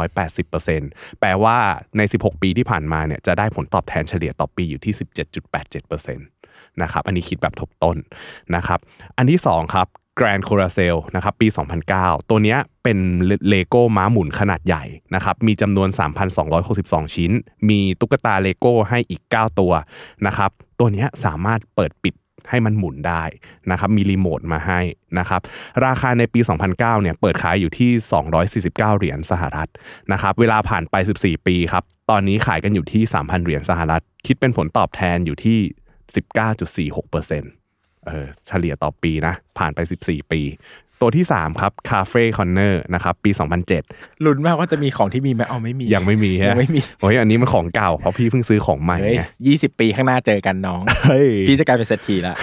[0.02, 1.58] 1,280%แปลว่า
[1.98, 4.94] ใน 16 ปีที่ผ่านมาเนี่ยจะได้ผลตอบแทนเฉลี่ยต่อปีอยู่ที่
[5.54, 6.18] 17.87%
[6.82, 7.98] นะครับอันนี้คิดแบบทบต้น
[8.56, 8.80] นะครับ
[9.18, 9.88] อันที่2ครับ
[10.20, 11.48] Grand Carousel นะครับปี
[11.90, 12.98] 2009 ตัวนี้เป็น
[13.50, 14.84] เลโก้ม้าหมุนขนาดใหญ่
[15.16, 15.90] นะครับมีจำนวน
[16.52, 17.32] 3,262 ชิ้น
[17.70, 19.74] มีตุ๊กตาเลโก้ให้อีก 9 ตัว
[20.26, 22.14] นะครับตัวนี้สามารถเปิดปิด
[22.50, 23.24] ให้มันหมุนได้
[23.72, 24.80] นะครับมีรีโมทมาให้
[25.20, 25.42] นะครับ
[25.86, 27.92] ราคาในปี 2009เนี่ยเปิดขายอยู่ที่
[28.42, 29.70] 249 เหรียญสหรัฐ
[30.12, 35.60] นะครับเวลาผ่านไป 14 ปีครับตอนนี้ขายกันอยู่ที่ 3,000 เหรียญสหรัฐ คิดเป็นผลตอบแทนอยู่ที่
[36.24, 40.42] 19.46%เออเเฉลี่ยต่อปีนะ ผ่านไป 14 ปี
[41.04, 43.32] ตัวที่ 3 ครับ Cafe Corner นะครับปี
[43.78, 52.36] 2007 ลุ้นมากว่าจะมีของที่มีไหมเอาไม่มี ยังไม่มีฮะยังไม่มีโอ้ยอันนี้มันของเก่า เพราะพี่เพิ่งซื้อของใหม่เฮ้ยไงยี่สิบปีข้างหน้าเจอกันน้องเฮ้ยพี่จะกลายเป็นเศรษฐีละ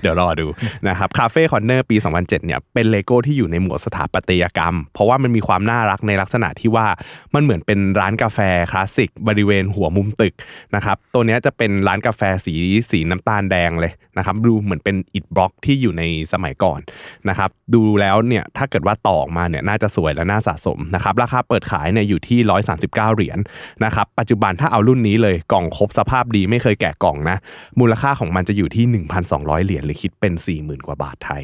[0.00, 0.46] เดี๋ยวรอดู
[0.88, 6.86] นะครับ Cafe Corner ปี 2007 เนี่ยเป็นเลโก้ที่อยู่ในหมวดสถาปัตยกรรม เพราะว่ามันมีความน่ารักในลักษณะที่ว่า
[7.34, 8.38] มันเหมือนเป็นร้านกาแฟ
[8.70, 10.34] คลาสสิกบริเวณหัวมุมตึก
[10.74, 12.54] นะครับตัวเนี้ยจะเป็นร้านกาแฟสี
[12.90, 16.02] สีน้ำตาลแดงเลยนะครับดูเหมือนเป็นอิฐบล็อกที่อยู่ใน
[16.32, 16.80] สมัยก่อน
[17.28, 22.38] นะครับดูแล้วเนี่ยถ้าเกิดว่าต่อกมาเนี่ยน่าจะสวยและน่าสะสมนะครับราคาเปิดขายเนี่ยอยู่ที่
[22.76, 23.38] 139 เหรียญ
[23.84, 27.36] นะครับปัจจุบันถ้าเอารุ่นนี้เลยกล่องครบสภาพดีไม่เคยแกะกล่องนะ
[27.80, 28.84] มูลค่าของมันจะอยู่ที่
[29.26, 31.42] 1,200 เหรียญหรือคิดเป็น 40,000 กว่าบาทไทย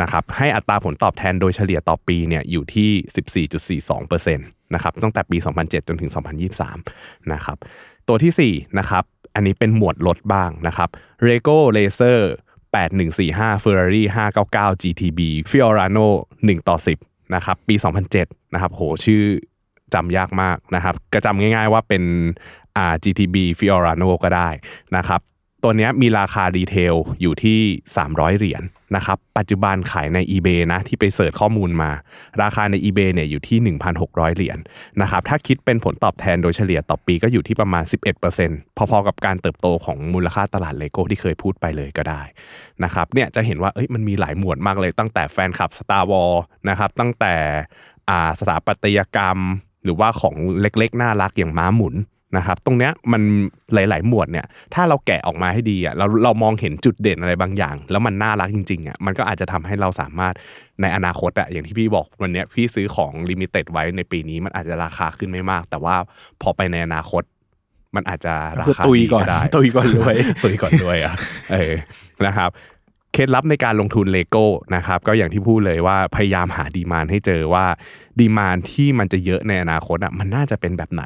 [0.00, 3.46] นะครับให้อัตราผลตอบแทนโดยเฉลี่ยต่อปีเนี่ยอยู่ที่
[4.36, 6.10] 14.42%นะครับตั้งแต่ปี 2007 จนถึง
[6.70, 7.56] 2023 นะครับ
[8.08, 10.88] ตัวทีสี่4นะครับอันนี้เป็นหมวดรถบ้างนะครับ
[11.26, 12.20] Rego Racer
[12.74, 14.02] 8145 Ferrari
[14.38, 16.06] 599 GTB Fiorano
[16.42, 16.76] 1ต่อ
[17.06, 17.74] 10นะครับปี
[18.14, 19.22] 2007นะครับโหชื่อ
[19.94, 22.02] จำยากมากนะครับก็จำง่ายๆว่าเป็น
[22.76, 24.48] อ่า GTB Fiorano ก็ได้
[24.96, 25.20] นะครับ
[25.64, 27.60] ตัวนี้มีราคาดีเทลอยู่ที่
[27.96, 28.62] 300 เหรียญ
[28.96, 31.90] นะครับ ปัจจุบันขายใน eBay นะที่ไปเสิร์ชข้อมูลมา
[32.42, 34.58] ราคาใน eBay เนี่ยอยู่ที่ 1,600 เหรียญ
[35.00, 37.84] นะครับถ้าคิดเป็นผลตอบแทนโดยเฉลี่ยต่อปีก็อยู่ที่ประมาณ
[38.30, 42.22] 11%พอๆกับการเติบโตของมูลค่าตลาดเลโก้ที่เคยพูดไปเลยก็ได้
[42.84, 47.34] นะครับเนี่ยจะเห็นว่าเอ้ยมันมีหลายหมวดมากเลยตั้งแต่แฟนคลับ Star Wars นะครับตั้งแต่
[48.08, 49.38] อ่าสถาปัตยกรรม
[49.84, 51.94] หรือว่าของเล็กๆ น่ารักอย่างม้าหมุน
[52.36, 53.22] นะครับตรงเนี้ยมัน
[53.74, 60.34] หลาย ๆ หมวดเนี่ยถ้าเราแกะออกมาให้ดีอะเราเรามองเห็นจุดเด่นอะไรบางอย่าง แล้วมันน่ารักจริงๆอะมันก็อาจจะทำให้เราสามารถ
[60.82, 65.96] ในอนาคตอะอย่างที่พี่บอกวันเนี้ยพี่ซื้อของ limited ไว้ในปีนี้มันอาจจะราคาขึ้นไม่มาก แต่ว่า
[66.42, 67.22] พอไปในอนาคต
[67.96, 71.14] มันอาจจะราคือคาตุยดีก่อนได้ตุยก่อนรวยตุยก่อนรวยอะ
[71.52, 71.74] เออ
[72.26, 72.50] นะครับ
[73.14, 74.44] เคล็ดลับในการลงทุนเลโก้
[74.76, 77.64] นะครับก็อย่างที่พูดเลยว่าพยายามหา demand ให้เจอว่า
[78.20, 81.04] demand ที่มันจะเยอะในอนาคตอะมันน่าจะเป็นแบบไหน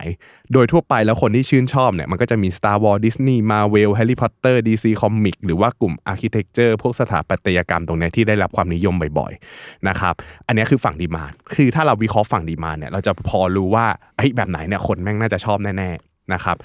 [0.53, 10.15] โดยทั่วไปแล้วคนที่ชื่นชอบเนี่ยมันก็จะมี Star Wars Disney Marvel Harry Potter DC Comic หรือว่ากลุ่ม Architecture พวกสถาปัตยกรรมตรงนี้ที่ได้รับความนิยมบ่อยๆนะครับ
[10.47, 16.57] อันนี้คือฝั่ง demand คือถ้าเราวิเคราะห์ฝั่ง demand เนี่ยเราจะพอรู้ว่าไอ้แบบไหนเนี่ยคนแม่งน่าจะชอบแน่ๆ นะครับ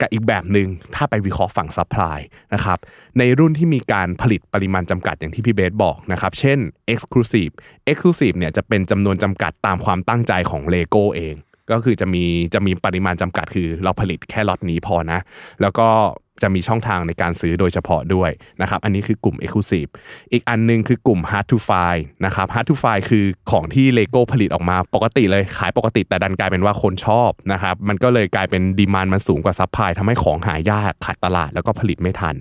[0.00, 2.18] กับอีกแบบหนึ่งถ้าไปวิเคราะห์ฝั่ง supply
[2.54, 2.78] นะครับ
[3.18, 6.58] ในรุ่นที่มีการผลิตปริมาณจำกัดอย่างที่พี่เบสบอกนะครับเช่น
[6.92, 7.52] Exclusive
[7.90, 11.36] Exclusive เนี่ยจะเป็นจำนวนจำกัดตามความตั้งใจของ LEGO เอง
[11.70, 15.20] ก็คือจะมีจะมีปริมาณจำกัดคือเราผลิตแค่ล็อตนี้พอนะ
[15.60, 15.88] แล้วก็
[16.42, 19.90] จะมีช่องทางในการซื้อโดยเฉพาะด้วยนะครับอันนี้คือกลุ่ม Exclusive
[20.32, 32.36] อีกอันหนึงคือกลุ่ม Hard to Find นะครับ Hard to Find คือของที่ LEGO ผลิตออกมาปกติเลยขายปกติแต่ดันกลายเป็นว่าคนชอบนะครับมันก็เลยกลายเป็น demand มันสูงกว่า supply ทำให้ของหายากขาดตลาดแล้วก็ผลิตไม่ทัน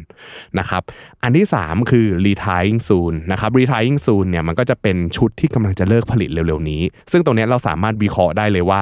[0.59, 0.81] นะครับ
[1.23, 6.81] อันที่ 3 คือ Retiring Soon นะครับ Retiring Soon เนี่ยมันก็จะเป็นชุดที่กำลังจะเลิกผลิตเร็วๆนี้
[7.12, 8.81] ซึ่งตรงนี้เราสามารถวิเคราะห์ได้เลยว่า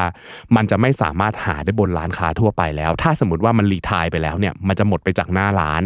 [0.56, 5.82] มันจะไม่สามารถหาได้บนร้านค้าทั่วไปแล้ว ถ้าสมมติว่ามัน retire ไปแล้วเนี่ยมันจะหมดไปจากหน้าร้าน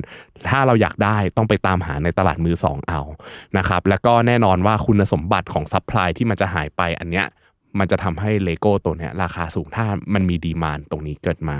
[0.49, 3.01] ถ้าเราอยากได้ต้องไปตามหาในตลาดมือสองเอา
[3.57, 7.27] นะครับแล้วก็แน่นอนว่าคุณสมบัติของ supply ที่มันจะหายไปอันเนี้ย
[7.79, 11.59] มันจะทำให้เลโก้ตัวเนี้ยราคาสูงถ้ามันมี demand ตรงนี้เกิดมา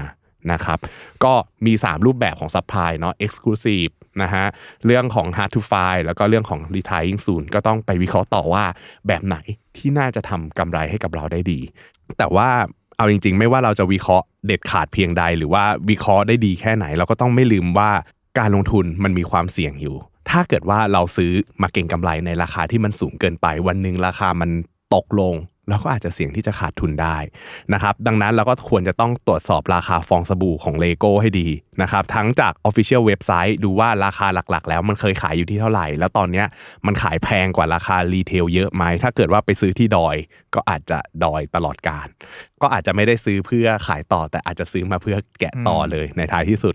[0.52, 0.80] นะครับ
[1.24, 1.34] ก็
[1.65, 4.45] มี 3 รูปแบบของ supply เนาะ Exclusive นะฮะ
[4.86, 8.65] เรื่องของ Hard to Find แล้วก็เรื่องของ Retiring Soon ก็ต้องไปวิเคราะห์ต่อว่า
[9.08, 9.38] แบบไหน
[9.78, 11.60] ที่น่าจะทำกำไรให้กับเราได้ดี
[12.17, 12.50] แต่ว่า
[12.97, 17.91] เอาจริง ๆ ไม่ว่าเราจะวิเคราะห์เด็ดขาดเพียงใด หรือว่าวิเคราะห์ได้ดีแค่ไหน เราก็ต้องไม่ลืมว่า
[18.39, 19.95] การลงทุนมันมีความเสี่ยงอยู่
[20.30, 24.49] ถ้าเกิดว่าเราซื้อมาเก็งกำไรในราคาที่มันสูงเกินไป วันหนึ่งราคามัน
[24.95, 25.34] ตกลง
[25.71, 27.17] เราก็อาจจะเสี่ยงที่จะขาดทุนได้
[27.73, 31.47] นะครับดังนั้นเราก็ควรจะต้องตรวจสอบราคาฟองสบู่ของเลโก้ให้ดี
[31.81, 36.43] นะครับทั้งจาก Official เว็บไซต์ดูว่าราคาหลักๆ แล้วมันเคยขายอยู่ที่เท่าไหร่ แล้วตอนนี้
[36.86, 40.15] มันขายแพงกว่าราคา retail เยอะไหมถ้าเกิดว่าไปซื้อที่ดอย
[40.55, 42.08] ก็อาจจะดอยตลอดกาล
[42.62, 46.73] ก็อาจจะไม่ได้ซื้อเพื่อขายต่อ แต่อาจจะซื้อมาเพื่อแกะต่อเลยในท้ายที่สุด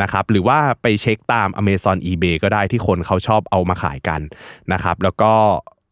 [0.00, 4.20] นะครับหรือว่าไปเช็คตาม Amazon eBay ก็ได้ที่คนเขาชอบเอามาขายกัน
[4.72, 5.32] นะครับแล้วก็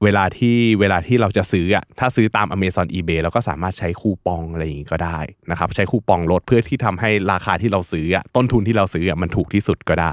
[0.04, 5.18] เวลาที่เวลาที่เราจะซื้ออะถ้าซื้อตาม Amazon eBay เราก็สามารถใช้คูปองอะไรอย่างงี้ก็ได้
[5.50, 10.12] นะครับใช้คูปองลดเพื่อที่ทำให้ราคาที่เราซื้ออะต้นทุนที่เราซื้ออะมันถูกที่สุดก็ได้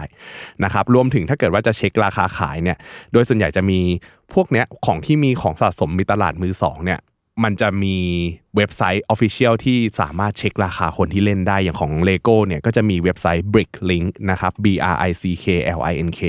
[0.64, 2.78] นะครับรวมถึงถ้าเกิดว่าจะเช็คราคาขายเนี่ย
[3.14, 3.80] โดยส่วนใหญ่จะมี
[4.34, 7.00] พวกเนี้ยของที่มีของสะสมมีตลาดมือสองเนี่ย
[7.44, 7.96] มันจะมี
[8.58, 15.46] เว็บไซต์ Official ที่สามารถเช็คราคาคนที่เล่นได้อย่างของ Lego เนี่ยก็จะมีเว็บไซต์ Bricklink นะครับ B R I C K
[15.78, 16.22] L I N K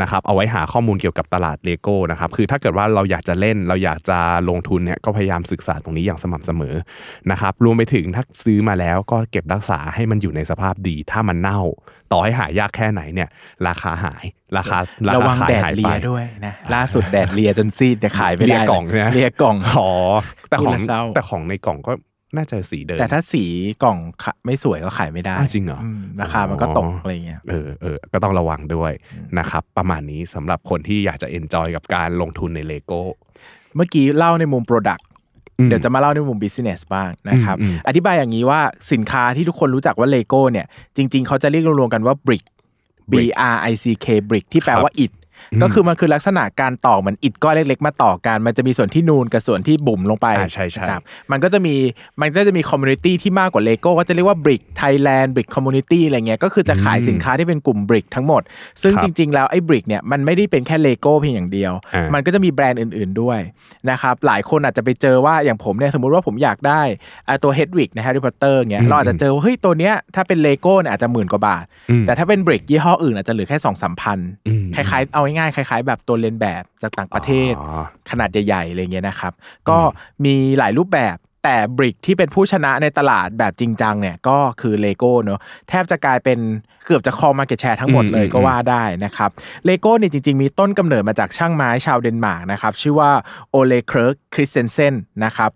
[0.00, 6.74] นะครับเอาไว้หาข้อมูลเกี่ยวกับตลาด Lego นะครับคือถ้าเกิดว่าเราอยากจะเล่นเราอยากจะลงทุนเนี่ยก็พยายามศึกษาตรงนี้อย่างสม่ำเสมอ
[7.30, 11.60] นะครับรวมไปถึงถ้าซื้อมาแล้วก็เก็บรักษาให้มันอยู่ในสภาพดี ถ้ามันเน่า
[12.12, 13.28] ต่อให้หายากแค่ไหนเนี่ย
[13.68, 14.24] ราคาหาย
[14.56, 14.78] ราคา
[15.08, 19.90] ราระคาวังขายแดดหายเลีไปยด้วยนะล่าสุดแดดเลียจนซีดจะขายไม่ได้เลียกล่องใช่ไหมเลียกล่องอ๋อ
[20.50, 21.92] แต่ของพูดแล้วเศร้าแต่ของในกล่องก็
[22.36, 23.44] น่าจะสีเดิมแต่ถ้าสี
[23.82, 28.92] กล่องขะไม่สวยก็ขายไม่ได้อ้าวจริงเหรอมราคามันก็ตกอ๋อออะไรเงี้ยเออเออก็ต้องระวังด้วย
[29.38, 33.00] นะครับ ประมาณนี้สำหรับคนที่อยากจะเอนจอยกับการลงทุนในเลโก้
[33.76, 35.02] เมื่อกี้เล่าในมุม Product
[35.58, 38.60] อืมเดี๋ยวจะมาเล่าในมุม Business บ้างนะครับอืมอืมอธิบายอย่างนี้ว่า
[38.92, 42.44] สินค้าที่ทุกคนรู้จักว่าเลโก้เนี่ย จริง ๆ เขาจะเรียกรวมๆกันว่า Brick
[43.10, 45.19] B Brick R I C K Brick ที่แปลว่าอิฐอืม
[45.62, 51.74] ก็คือมันคือลักษณะการต่อเหมือนอิฐก้อนเล็กๆ มาต่อกัน มันจะมีส่วนที่นูนกับส่วนที่บุ๋มลงไปอ่าใช่ใช่ครับมันก็จะมี
[52.20, 58.42] มันก็จะมี community ที่มากกว่าเลโก้ก็จะเรียกว่า Brick Thailand Brick Community อะไรเงี้ยก็คือจะขายสินค้าที่เป็นกลุ่ม Brick ทั้งหมด
[58.82, 63.40] ซึ่งครับจริง ๆ แล้วไอ้ Brick เนี่ยมันไม่ได้เป็นแค่เลโก้เพียงอย่างเดียวอ่ามัมันก็จะมีแบรนด์อื่น ๆด้วย
[63.90, 66.82] นะครับหลายคนอาจจะไปเจอว่าอย่างผมเนี่ยสมมุติว่าผมอยากได้
[67.28, 79.32] อ่าตัว Hedwig ใน Harry Potter เงี้ยอืมเราอาจจะเจอว่าเฮ้ยตัวเนี้ยถ้าเป็นเลโก้เนี่ยอาจจะหมื่นกว่าบาทอืมแต่ถ้าเป็น Brick ยี่ห้ออื่นอาจจะเหลือแค่สองสามพันอืมคล้ายๆเอาง่ายๆคล้าย ๆ แบบตัวเลียนแบบจากต่างประเทศอ๋อขนาดใหญ่ๆอะไรเงี้ยนะครับ
[79.68, 79.78] ก็
[80.24, 86.38] มีหลายรูปแบบแต่ Brick ที่เป็นผู้ชนะในตลาดแบบจริงจังเนี่ยก็คือเลโก้เนอะแทบจะกลายเป็น
[86.86, 89.30] เกือบจะครอง market share ทั้งหมดเลยอืมก็ว่าได้นะครับ
[89.64, 93.10] เลโก้เนี่ยจริง ๆ มีต้นกำเนิดมาจากช่างไม้ชาวเดนมาร์กนะครับ ชื่อว่า
[93.50, 95.50] โอเลเคิร์กคริสเตียนเซนนะครับ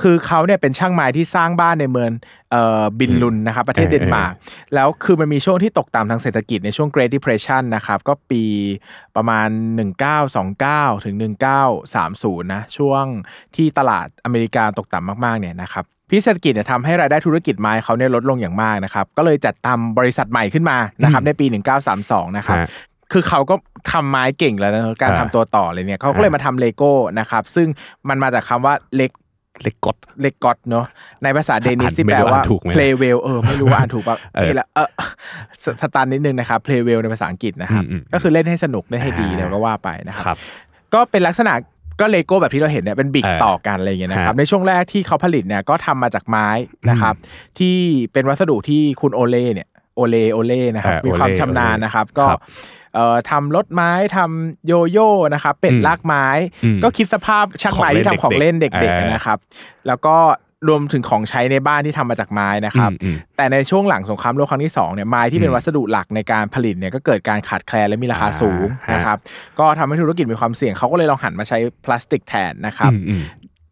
[0.00, 2.10] คือเขาเนี่ยเป็นช่างไม้ที่สร้างบ้านในเมือง
[2.50, 4.34] เอ่อบิลลุนด์นะครับประเทศเดนมาร์ก
[4.74, 8.42] แล้วคือมันมีช่วงที่ตกต่ำทางเศรษฐกิจในช่วง Great Depression นะครับก็ปี
[9.16, 9.48] ประมาณ
[10.26, 11.14] 1929 ถึง
[11.84, 13.04] 1930 นะช่วง
[13.56, 21.46] ที่ตลาดอเมริกาตกต่ำมากๆเนี่ยนะครับพิษเศรษฐกิจเนี่ยทำให้รายได้ธุรกิจไม้เขาเนี่ยลดลงอย่างมากนะครับก็เลยจัดทำบริษัทใหม่ขึ้นมานะครับในปี
[21.92, 22.68] 1932 นะครับฮะ
[23.12, 23.54] คือเขาก็
[23.92, 27.68] ทำไม้เก่งแล้วนะการอ่าทำตัวต่อเลยเนี่ยเขาก็เลยมาทำเลโก้นะครับซึ่ง
[28.08, 29.10] มันมาจากคำว่า leg
[29.62, 30.86] leg godt leg godt เนาะ
[31.22, 34.88] ในภาษาเดนิสอ่านที่ไม่แปลรู้ว่าอ่านถูกไหม play well เออไม่รู้ว่าอ่านถูกป่ะเออนี่แหละเออ
[35.64, 40.36] สสตันนิดนึงนะครับ play well ในภาษาอังกฤษนะครับอืมอืมก็คือเล่นให้สนุกเล่นให้ดีอ่าแล้วก็ว่าไปนะครับครับ
[40.94, 41.52] ก็เป็นลักษณะ
[42.00, 46.48] ก็เลโก้แบบที่เราเห็นเนี่ยเป็น Brick เออต่อกันอะไรอย่างเงี้ยนะครับฮะในช่วงแรกที่เขาผลิตเนี่ยก็ทำมาจากไม้
[46.90, 47.14] นะครับ
[47.58, 47.76] ที่
[48.12, 52.79] เป็นวัสดุที่คุณโอเล่เนี่ยโอเลโอเล่นะครับเออมีความโอเล่ชำนาญนะครับ ก็ครับเอ่อ
[53.30, 56.26] ทำรถไม้ทำโยโย่นะครับเป็ดอืมลากไม้
[56.64, 59.38] อืมก็คิดสภาพช่างไม้ที่ทำของเล่นเด็กเออๆนะครับ
[59.86, 60.16] แล้วก็
[60.68, 69.18] รวมถึงของใช้ในบ้านที่ทำมาจากไม้นะครับอืมอืมแต่ในช่วงหลังสงครามโลกครั้งที่สองเนี่ยไม้ที่เป็นอืมวัสดุหลักในการผลิตเนี่ยก็เกิดการขาดแคลนและมีราคาสูงอ่าฮะนะครับ
[69.58, 73.22] ก็ทำให้ธุรกิจมีความเสี่ยงเขาก็เลยลองหันมาใช้พลาสติกแทนนะครับอืมอืม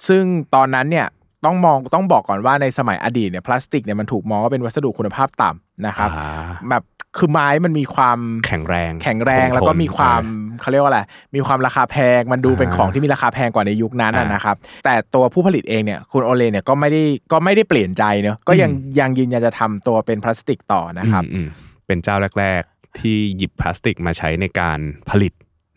[0.09, 0.23] ซึ่ง
[0.55, 1.07] ตอนนั้นเนี่ย
[1.45, 6.85] ต้องมองต้องบอกก่อนว่าในสมัยอดีตเนี่ยพลาสติกเนี่ยมันถูกมองว่าเป็นวัสดุคุณภาพต่ำนะครับอ่าแบบ
[7.17, 10.23] คือไม้มันมีความแข็งแรง แข็งแรงคงทนแล้วก็มีความ
[10.61, 11.01] เขาเรียกว่าอะไร
[11.35, 21.49] มีความราคาแพงมันดูเป็นอ่าของที่มีราคาแพงกว่าในยุคนั้นนะอ่านนะครับ แต่ตัวผู้ผลิตเองเนี่ยคุณโอเลเนี่ยก็ไม่ได้ก็ไม่ได้เปลี่ยนใจเนอะก็ยังอืมยังยืนยันจะทำตัวเป็นพลาสติกต่อนะครับอืมอืม
[21.87, 24.79] เป็นเจ้าแรก ๆ ที่หยิบพลาสติกมาใช้ในการ
[25.11, 25.33] ผลิต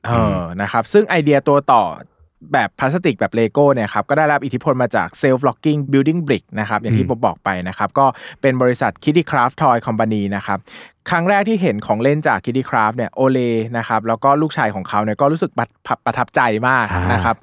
[0.08, 1.84] เออนะครับซึ่งไอเดียตัวต่อ
[2.54, 8.06] แบบพลาสติกแบบเลโก้เนี่ยครับก็ได้รับอิทธิพลมาจาก Self Locking Building Brick นะครับอย่างที่อืมผมบอกไปนะครับก็
[8.42, 10.60] เป็นบริษัท Kitty Craft Toy Company นะครับ
[11.10, 13.40] ครั้งแรกที่เห็นของเล่นจาก Kitty Craft เนี่ยโอเล
[13.78, 17.36] นะครับแล้วก็ลูกชายของเขาเนี่ยก็รู้สึกประทับประทับใจมากอ่านนะครับ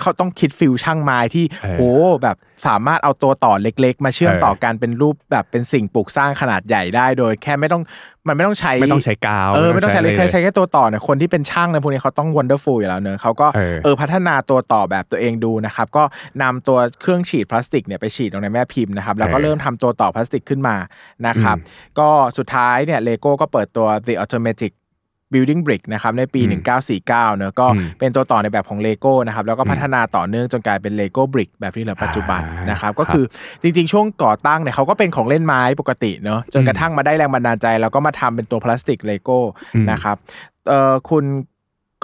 [0.00, 1.80] เขาต้องคิดฟิลช่างไม้ที่เออโห
[2.22, 7.82] แบบสามารถเอาตัวต่อเล็ก ๆ มาเชื่อมเออต่อกันเป็นรูปแบบเป็นสิ่งปลูกสร้างขนาดใหญ่ได้โดย แค่ไม่ต้อง
[8.28, 16.04] มันไม่ต้องใช้ไม่ต้องใช้กาวเออไม่ต้องใช้เลยแค่ะรใช้แค่ตัวต่อเนี่ยคนที่เป็นช่างในพวกนี้เขาต้อง wonderful อยู่แล้วเนอะเขาก็เออเออพัฒนาตัวต่อแบบตัวเองดูนะครับก็
[16.42, 20.76] นำตัวเครื่องฉีดพลาสติกเนี่ยไปฉีดลงในแม่พิมพ์นะครับแล้วก็เออเริ่มทำตัวต่อพลาสติกขึ้นมา
[21.26, 21.62] นะครับอื
[21.94, 24.72] มก็สุดท้ายเนี่ยเลโก้ก็เปิดตัว the automatic
[25.34, 26.62] Building Brick นะครับในปีอืม
[26.98, 33.24] 1949เนอะก็อืมเป็นตัวต่อในแบบของ Lego นะครับแล้วก็พัฒนาต่อเนื่องจนกลายเป็น Lego Brick แบบที่เหลือปัจจุบันอ่านนะครับก็ครับคือ
[33.62, 39.38] จริงๆ ช่วงก่อตั้งเนี่ยเขาก็เป็นของเล่นไม้ปกติเนอะจนกระทั่งมาได้แรงบันดาลใจ แล้วก็มาทำเป็นตัวพลาสติก Lego
[39.74, 40.16] อืมนะครับ
[40.68, 41.24] เอ่อคุณ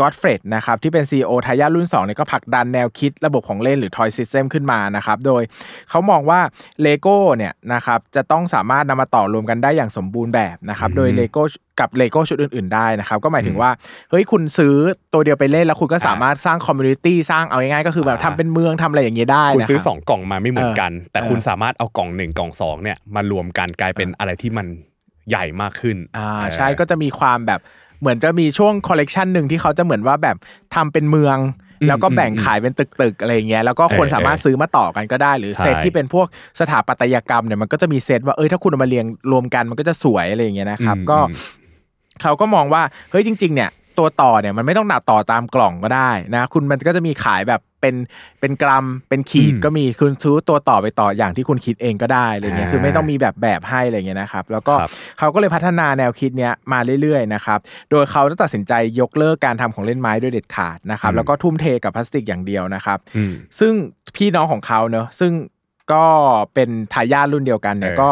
[0.01, 5.43] ก็อดเฟรดนะครับที่เป็น CEO ทายาทรุ่น2เนี่ยก็ผลักดันแนวคิดระบบของเล่นหรือ Toy System ขึ้นมานะครับโดย
[5.91, 6.41] เขามองว่า
[6.85, 11.43] Lego เนี่ยนะครับจะต้องสามารถนำมาต่อรวมกันได้อย่างสมบูรณ์แบบนะครับโดย Lego
[11.81, 13.71] กับ Lego ชุดอื่น ๆ ได้นะครับ ก็หมายถึงว่า
[14.11, 14.75] เฮ้ย คุณซื้อ
[15.13, 24.67] ตัวเดียวไปเล่นแล้วคุณก็สามารถสร้าง community สร้างเอาง่ายๆก็คือแบบทำเป็นเมืองทำอะไรอย่างเงี้ยได้คุณนะซื้อรับสองกล่องมาไม่เหมือนกัน แต่เออคุณสามารถเอากล่องหนึ่งกล่องสองเนี่ยมารวมกันกลายเป็นอะไรที่มัน
[25.31, 27.61] ใหญ่มากขึ้นอ่าเออใช่ก็จะมีความแบบ
[28.05, 30.37] เหมือนจะมีช่วงคอลเลกชันหนึ่งที่เขาจะเหมือนว่าแบบ
[30.75, 31.39] ทำเป็นเมือง
[31.81, 36.27] อืมแล้วก็แบ่งอืมขายเป็นตึกๆอะไรอย่างเงี้ยแล้วก็คนเออสามารถซื้อมาต่อกันก็ได้ หรือใช่เซตที่เป็นพวก
[36.61, 41.37] สถาปัตยกรรมเนี่ยมันก็จะมีเซตว่าเอ้ยถ้าคุณเอามาเรียงรวมกันมันก็จะสวยอะไรอย่างเงี้ยนะครับอืมก็อืม
[42.23, 47.97] เขาก็มองว่าเฮ้ยจริง ๆ เนี่ยตัวต่อเนี่ยมันไม่ต้องหนาต่อตามกล่องก็ได้นะ คุณมันก็จะมีขายแบบ เป็น
[48.41, 57.59] เป็นกรัมเป็นขีดอืมก็มีคุณซื้อตัวต่อไปต่ออย่างที่คุณคิดเองก็ได้อะไรเงี้ยอ่าคือไม่ต้องมีแบบแบบให้อะไรเงี้ยนะครับแล้วก็ครับเขาก็เลยพัฒนาแนวคิดเนี้ยมาเรื่อยๆนะครับ
[57.91, 63.73] โดยเขาได้ตัดสินใจยกเลิกการทำของเล่นไม้ด้วยเด็ดขาดนะครับอืมแล้วก็ทุ่มเทกับพลาสติกอย่างเดียวนะครับอืมซึ่ง
[64.17, 65.33] พี่น้องของเขาเนอะซึ่ง
[65.93, 66.05] ก็
[66.55, 68.09] เป็นทายาทรุ่นเดียวกันเนี่ยเออก็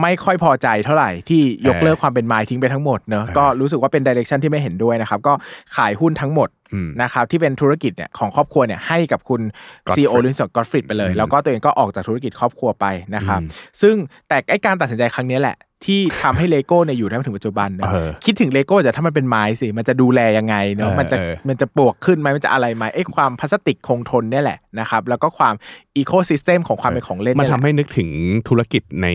[0.00, 5.32] ไม่ค่อยพอใจเท่าไหร่ที่ยกเออเลิกความเป็นไม้ทิ้งไปทั้งหมดเนอะเออก็รู้สึกว่าเป็น direction ที่ไม่เห็นด้วยนะครับ ก็
[5.76, 9.40] ขายหุ้นทั้งหมดอืมนะครับที่เป็นธุรกิจเนี่ยของครอบครัวเนี่ยให้กับคุณ
[9.86, 13.48] Godtfred ซีโอลินส์กอตฟริดไปเลยอืมแล้วก็ตัวเองก็ออกจากธุรกิจครอบครัวไปนะครับอืม
[13.82, 13.94] ซึ่ง
[14.28, 25.54] แต่ไอการตัดสินใจครั้งนี้แหละ ที่ทำให้เลโก้เนี่ยอยู่ได้มาถึงปัจจุบันเนอะเออคิดถึงเลโก้จะถ้ามันเป็นไม้สิมันจะดูแลยังไงเนอะเออมันจะเออมันจะปลวกขึ้นไหมมันจะอะไรไหมไอ้ความพลาสติกคงทนเนี่ยแหละนะครับแล้วก็ความ
[25.96, 28.10] ecosystem ของความเป็นของเล่นมันเยอะแหละ ทำให้นึกถึง
[28.48, 29.08] ธุรกิจใน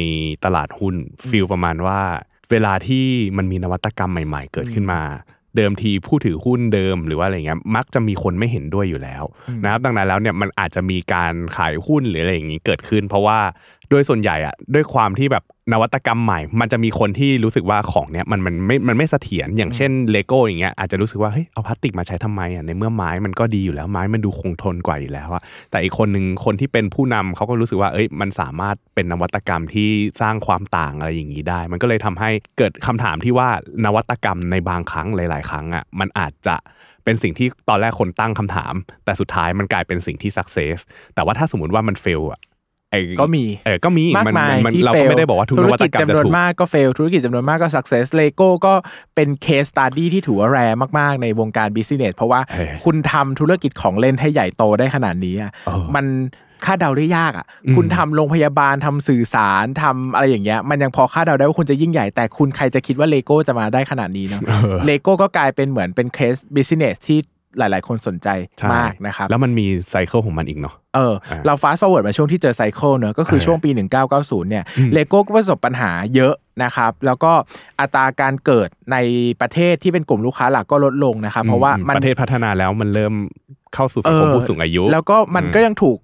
[0.45, 0.95] ตลาดหุ้น
[1.30, 1.99] feel ประมาณว่า
[2.51, 3.06] เวลาที่
[3.38, 5.01] มันมีนวัตกรรมใหม่ ๆ เกิดขึ้นมา
[5.56, 9.23] เดิมทีผู้ถือหุ้นเดิมหรือว่าอะไรเงี้ยมักจะมีคนไม่เห็นด้วยอยู่แล้ว
[9.63, 13.39] นะครับดังนั้นแล้วเนี่ยมันอาจจะมีการขายหุ้นหรืออะไรอย่างนี้เกิดขึ้น เพราะว่า
[13.89, 29.89] โดยส่วนใหญ่อะด้วยความที่แบบ นวัตกรรมใหม่ มันจะมีคนที่รู้สึกว่าของเนี้ยมันมันไม่มันไม่เสถียรอย่างเช่นเลโก้อย่างเงี้ยอาจจะรู้สึกว่าเฮ้ยเอาพลาสติกมาใช้ทำไมอะในเมื่อไม้มันก็ดีอยู่แล้วไม้มันดูคงทนกว่าอยู่แล้วอะแต่อีกคนหนึ่งคนที่เป็นผู้นำเขาก็รู้สึกว่าเอ้ยมันสามารถเป็นนวัตกรรมที่
[30.21, 33.49] สร้างความต่างอะไรอย่างนี้ได้ มันก็เลยทำให้เกิดคำถามที่ว่า
[33.86, 36.56] นวัตกรรมในบางครั้งหลาย ๆ ครั้งอะมันอาจจะ
[37.03, 38.73] เป็นสิ่งที่ตอนแรกคนตั้งคำถาม
[39.06, 40.78] แต่สุดท้ายมันกลายเป็นสิ่งที่ success
[41.15, 42.57] แต่ว่าถ้าสมมติว่ามัน fail อะไอ้
[43.19, 48.73] ก็มีเออก็มีมากมายที่ fail มันเราก็ลไม่ได้บอกว่าทุกนวัตกรรมจะจำนวนมากก็ fail ธุรกิจจำนวนมากก็ success เลโก้ก็
[49.15, 50.60] เป็น case study ที่ถือว่า rare
[51.00, 56.06] มาก ๆ ในวงการ business เพราะว่าเออคุณทำธุรกิจของเล่นให้ใหญ่โตได้ขนาดนี้อะเออมัน
[56.65, 67.19] คาดเดาได้ยากอะอืมคุณทำโรงพยาบาลทำสื่อสารทำอะไรอย่างเงี้ย มันยังพอคาดเดาได้ว่าคุณจะยิ่งใหญ่ แต่คุณใครจะคิดว่าเลโก้จะมาได้ขนาดนี้เนาะเออเลโก้ก็กลายเป็นเหมือนเป็น case business ที่
[67.58, 68.28] หลาย ๆ คนสนใจ
[68.60, 73.70] ใช่มากนะครับแล้วมันมี cycle ของมันอีกเนาะเอออ่าเรา fast forward มาช่วงที่เจอ cycle เนอะก็คือเออช่วงปี
[74.10, 77.32] 1990เนี่ยอืมเลโก้ก็ประสบปัญหาเยอะนะครับ แล้วก็
[77.80, 78.98] อัตราการเกิดใน
[79.41, 83.13] ประเทศที่เป็นกลุ่มลูกค้าหลักก็ลดลงนะครับ เพราะว่าอืมันประเทศพัฒนาแล้วมันเริ่ม
[83.74, 85.98] เข้าสู่สังคมผู้สูงอายุ แล้วก็มันอืมก็ยังถูก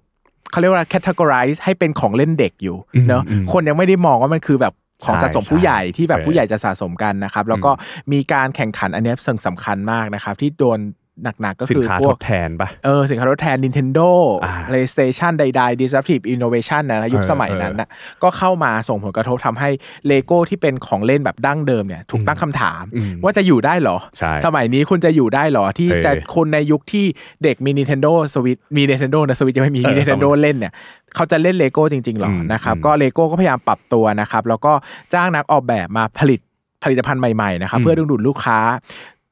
[0.50, 7.70] เขาเรียกว่า categorize ให้เป็นของเล่นเด็กอยู่อืมเนอะอืมคนยังไม่ได้มองว่ามันคือแบบของใช่สะสมผู้ใหญ่ที่แบบใช่ผู้ใหญ่จะสะสมกันนะครับ แล้วก็
[8.12, 10.78] มีการแข่งขันอันเนี้ยซึ่งสำคัญมากนะครับ ที่โดน
[11.22, 14.08] หนักๆก็สินคือค้าพทวกดแทนปะเออสินค้าทดแทน Nintendo
[14.44, 17.88] อ่า PlayStation ใดๆ Disruptive Innovation นะนะยุคเออสมัยนั้นนะ
[18.22, 19.70] ก็เข้ามาส่งผลกระทบทำให้
[20.06, 27.04] เลโก้ที่เป็นของเล่นแบบดั้งเดิมเนี่ยถูกตั้งคำถามอืมว่าจะอยู่ได้เหรอใช่สมัยนี้คุณจะอยู่ได้เหรอ ที่เออจะคนในยุคที่
[27.42, 30.72] เด็กมี Nintendo Switch มี Nintendo นะ Switch ยังไม่มีเออ Nintendo เล่นเนี่ย
[31.14, 34.72] เขาจะเล่นเลโก้จริงๆหรออืมนะครับอืมก็เลโก้ก็พยายามปรับตัวนะครับแล้วก็
[35.14, 36.40] จ้างนักออกแบบมาผลิต
[36.84, 38.58] ผลิตภัณฑ์ใหม่ๆนะครับอืมเพื่อดึงดูดลูกค้า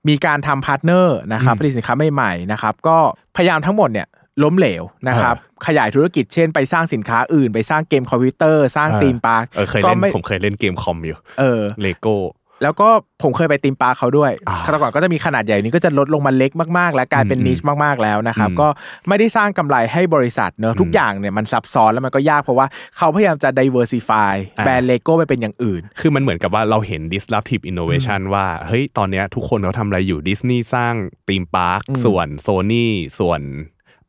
[0.08, 2.96] มีการทำ partner นะครับอืมผลิตสินค้าใหม่ๆนะครับก็
[3.36, 4.08] พยายามทั้งหมดเนี่ย
[4.42, 5.36] ล้มเหลวนะครับ
[5.66, 12.14] ขยายธุรกิจเช่นไปสร้างสินค้าอื่น ไปสร้างเกมคอมพิวเตอร์ สร้างเออ theme park เออเคยก็เล่นไม่ผมเคยเล่นเกมคอมอยู่เออเลโก้
[12.62, 12.88] แล้วก็
[13.22, 18.68] ผมเคยไป theme park เขาด้วยอ่าแต่ก่อนก็จะมีขนาดใหญ่นี้ก็จะลดลงมาเล็กมากๆ และกลายเป็นอืม niche มากๆแล้วนะครับอืมก็
[19.08, 30.94] ไม่ได้สร้างกำไรให้บริษัทเนอะทุกอืมอย่างเนี่ยมันซับซ้อนแล้วมันก็ยากเพราะว่าเขาพยายามจะ diversify อ่าแบรนด์เลโก้ไปเป็นอย่างอื่น คือมันเหมือนกับว่าเราเห็น disruptive innovation ว่าเฮ้ยตอนเนี้ยทุกคนเขาทำอะไรอยู่ดิสนีย์สร้าง
[31.28, 33.40] theme park อืมส่วนโซนี่ส่วน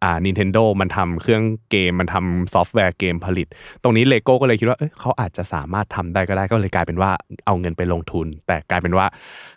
[0.03, 3.47] อ่า Nintendo มันทำเครื่องเกมมันทำซอฟต์แวร์เกมผลิต
[3.83, 7.11] ตรงนี้เลโก้ก็เลยคิดว่าเอ้ยเขาอาจจะสามารถทำได้ก็ได้ก็เลยกลายเป็นว่า
[7.45, 9.05] เอาเงินไปลงทุน แต่กลายเป็นว่า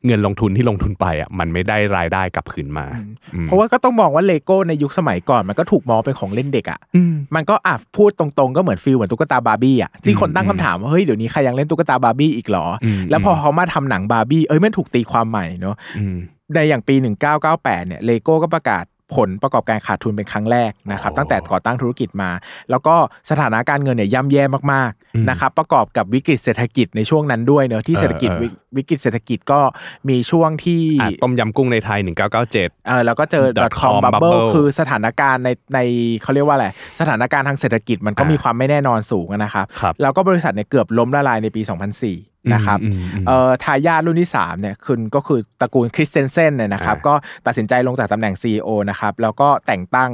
[0.06, 2.86] เงินลงทุนที่ลงทุนไปอะมันไม่ได้รายได้กลับคืนมา
[3.34, 16.16] อืมเพราะว่าก็ต้องมองว่าเลโก้ในยุคสมัยก่อนมันก็ถูกมองเป็นของเล่นเด็กอะอืมมันก็อะพูดตรงๆก็เหมือน feel เหมือนตุ๊กตาบาร์บี้อะที่คนตั้งคำถามว่าเฮ้ยเดี๋ยวนี้ใครยังเล่นตุ๊กตาบาร์บี้อีกเหรออืมแล้วพอเขามาทำหนังบาร์บี้เอ้ยมันถูกตีความใหม่เนาะอืม
[16.54, 16.94] ในอย่างปี
[17.40, 22.30] 1998เนี่ยเลโก้ก็ประกาศ ผลประกอบการขาดทุนเป็นครั้งแรกนะครับโอ้ตั้งแต่ก่อตั้งธุรกิจมา
[22.70, 22.94] แล้วก็
[23.30, 29.60] สถานะการเงินเนี่ยย่ำแย่มากอืมๆนะครับ ประกอบกับวิกฤตเศรษฐกิจในช่วงนั้นด้วยเนอะที่เออเศรษฐกิจเออวิวิกฤตเศรษฐกิจก็
[30.08, 31.98] มีช่วงที่อะต้มยำกุ้งในไทย
[32.42, 35.78] 1997เออแล้วก็เจอ dot .com com bubble bubble คือสถานการณ์ในใน
[36.22, 36.66] เขาเรียกว่าอะไร
[37.00, 41.62] สถานการณ์ทางเศรษฐกิจมันก็อ่ามีมีความไม่แน่นอนสูงอะนะครับครับแล้วก็บริษัทเนี่ยเกือบล้มละลายในปี
[42.02, 47.14] 2004 นะครับอืมอืมอืมเอ่อทายาทรุ่นที่3เนี่ยคือก็คือตระกูลคริสเตนเซนเนี่ยนะครับอ่าก็
[47.46, 50.10] ตัดสินใจลงจากตำแหน่ง CEO นะครับแล้วก็แต่งตั้ง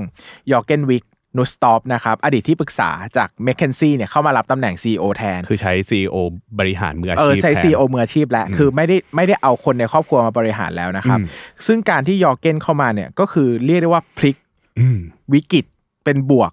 [0.52, 1.04] ยอร์เกนวิก
[1.36, 6.16] นูสตอปนะครับอดีตที่ปรึกษาจาก m c k เคนซี่เนี่ยเข้ามารับตำแหน่ง CEO แทน คือใช้ CEO
[6.58, 11.26] บริหารมืออาชีพแทน เออใช้ CEO มืออาชีพแล้วอืมคือไม่ได้ไม่ได้เอาคนในครอบครัวมาบริหารแล้วนะครับอืม
[11.66, 14.36] ซึ่งการที่ยอร์เกนเข้ามาเนี่ยก็คือเรียกได้ว่าพลิก
[14.78, 14.98] อืม
[15.32, 15.64] วิกฤต
[16.04, 16.50] เป็นบวก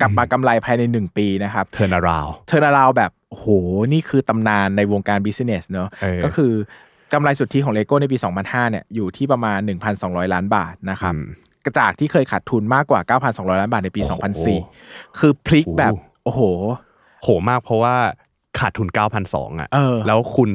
[0.00, 3.46] กลับมากำไรภายใน 1 ปีนะครับ turnaround turnaround แบบ โอ้โห
[3.92, 6.52] นี่คือตำนานในวงการ business เนอะเออก็คือ
[7.12, 9.58] กำไรสุทธิของเลโก้ในปี 2005 เนี่ยอยู่ที่ประมาณ
[9.96, 11.24] 1,200 ล้านบาทนะครับอืม
[11.78, 14.24] จากที่เคยขาดทุนมากกว่า 9,200 ล้านบาทในปีโอ้โห
[14.66, 15.92] 2004 คือพลิกแบบ
[16.24, 16.40] โอ้โห
[17.22, 17.94] โอ้โห โหมากเพราะว่า
[18.58, 18.88] ขาดทุน
[19.24, 20.50] 9,200อะเออแล้วคุณ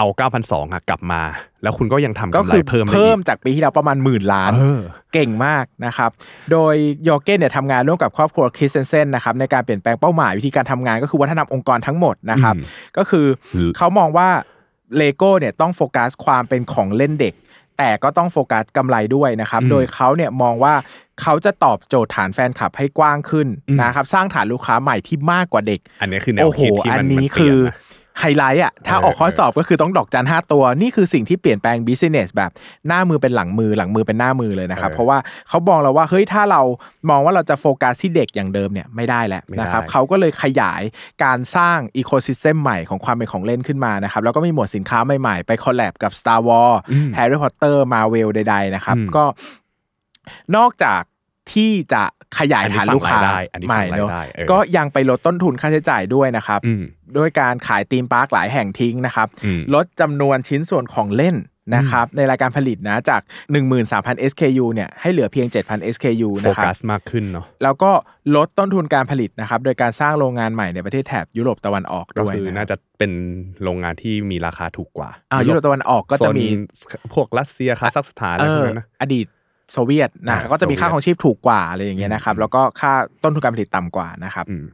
[0.00, 1.22] เอา 9,200อะกลับมา
[1.62, 4.80] แล้วคุณก็ยังทำก็กำไรคือเพิ่มได้เพิ่มอีกจากปีที่แล้วประมาณหมื่นล้านเออ
[5.12, 6.10] เก่งมากนะครับ
[6.52, 6.74] โดย
[7.08, 12.64] ยอร์เกนเนี่ยทำงานร่วมกับครอบครัวคริสเตนเซนนะครับในการเปลี่ยนแปลงเป้าหมายวิธีการทำงานก็คือวัฒนธรรมองค์กรทั้งหมดนะครับอืม
[12.96, 14.28] ก็คืออืมเขามองว่า
[14.96, 17.34] เลโก้เนี่ยต้องโฟกัสความเป็นของเล่นเด็ก
[17.78, 20.74] แต่ก็ต้องโฟกัสกำไรด้วยนะครับอืมโดยเขาเนี่ยมองว่า
[21.22, 27.74] เขาจะตอบโจทย์ฐานแฟนคลับให้กว้างขึ้นอืมนะครับ สร้างฐานลูกค้าใหม่ที่มากกว่าเด็ก อันนี้คือแนวคิดที่มันเปลี่ยนนะ โอ้โหอันนี้มันเปคือ
[28.20, 32.50] ไฮไลท์อะถ้าเออออกข้อสอบก็คือต้องดอกจันห้าตัว นี่คือสิ่งที่เปลี่ยนแปลง business แบบ
[32.88, 36.62] หน้ามือเป็นหลังมือหลังมือเป็นหน้ามือเลยนะครับเออเพราะว่าเขามองเราว่าเฮ้ยถ้าเรา
[37.10, 40.82] มองว่าเราจะโฟกัสที่เด็กอย่างเดิมเนี่ยไม่ได้แล้วไม่ได้นะครับเขาก็เลยขยาย
[41.24, 49.24] การสร้าง ecosystem ใหม่ของความเป็นของเล่นขึ้นมานะครับแล้วก็มีหมวดสินค้าใหม่ๆ ไป collab กับ Star Wars อืม Harry Potter Marvel ใดๆนะครับอืมก็
[50.56, 51.02] นอกจาก
[51.52, 52.04] ที่จะ
[52.38, 53.20] ขยายฐานลูกค้า
[53.52, 56.82] ใหม่ อันนี้ฝั่งรายได้อันนี้ใหม่ฝั่งรายเนอะเออก็ยังไปลดต้นทุนค่าใช้จ่ายด้วยนะครับอืม
[57.18, 61.36] ด้วยการขาย theme park หลายแห่งทิ้งนะครับอืมลดจำนวนชิ้นส่วนของเล่น
[61.76, 63.20] นะครับในรายการผลิตนะจาก
[63.76, 67.90] 13,000 SKU เนี่ยให้เหลือเพียง 7,000 SKU โฟนะครักับสมากขึ้นเนาะแล้วก็
[68.36, 73.12] ลดต้นทุนการผลิตนะครับโดยการสร้างโรงงานใหม่ในประเทศแถบยุโรปตะวันออกก็ด้วยคือนะน่าจะเป็น
[73.62, 76.46] โรงงานที่มีราคาถูกกว่าอ่ายุโรปตะวันออกก็จะมี
[76.78, 79.26] โซนพวกรัสเซียคาซัคสถานอะไรเอพวอกนั้นนะอดีต
[79.72, 84.64] โซเวียตนะอ่าก็จะมีค่าโซเวียตของชีพถูกกว่าอะไรอย่างเงี้ยนะครับอืมแล้วก็ค่าต้นทุนการผลิตต่ำกว่านะครับอืม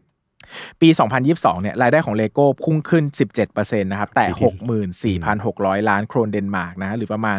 [0.80, 0.88] ปี
[1.26, 3.04] 2022 เนี่ย รายได้ของเลโก้พุ่งขึ้น
[3.44, 5.14] 17%นะครับ แต่ปีที่
[5.82, 7.38] 64,600 ล้านโครนเดนมาร์กนะ หรือประมาณ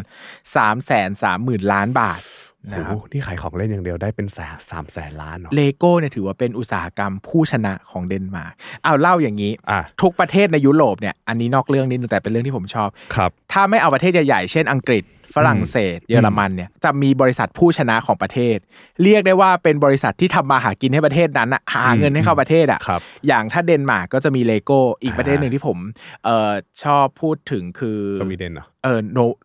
[0.85, 2.21] 330,000 ล้านบาท
[2.69, 15.03] โอ้นะครับโหนี่ขายของเล่นอย่างเดียวได้เป็นแสนสามแสนล้านเนาะเลโก้เนี่ยถือว่าเป็นอุตสาหกรรมผู้ชนะของเดนมาร์กเอาเล่าอย่างนี้อะทุกประเทศในยุโรปเนี่ย อันนี้นอกเรื่องนิดนึงแต่เป็นเรื่องที่ผมชอบครับถ้าไม่เอาประเทศใหญ่ๆ เช่นอังกฤษ
[15.37, 18.57] ฝรั่งเศส เยอรมันเนี่ยจะมีบริษัทผู้ชนะของประเทศ
[19.03, 25.77] เรียกได้ว่าเป็นบริษัทที่ทำมาหากินให้ประเทศนั้นอะหาเงินให้เข้าประเทศอะครับอย่างถ้าเดนมาร์กก็จะมีเลโก้อีกประเทศหนึ่งที่ผม
[26.25, 26.51] เอ่อ
[26.83, 28.99] ชอบพูดถึงคือสวีเดนเหรอเออ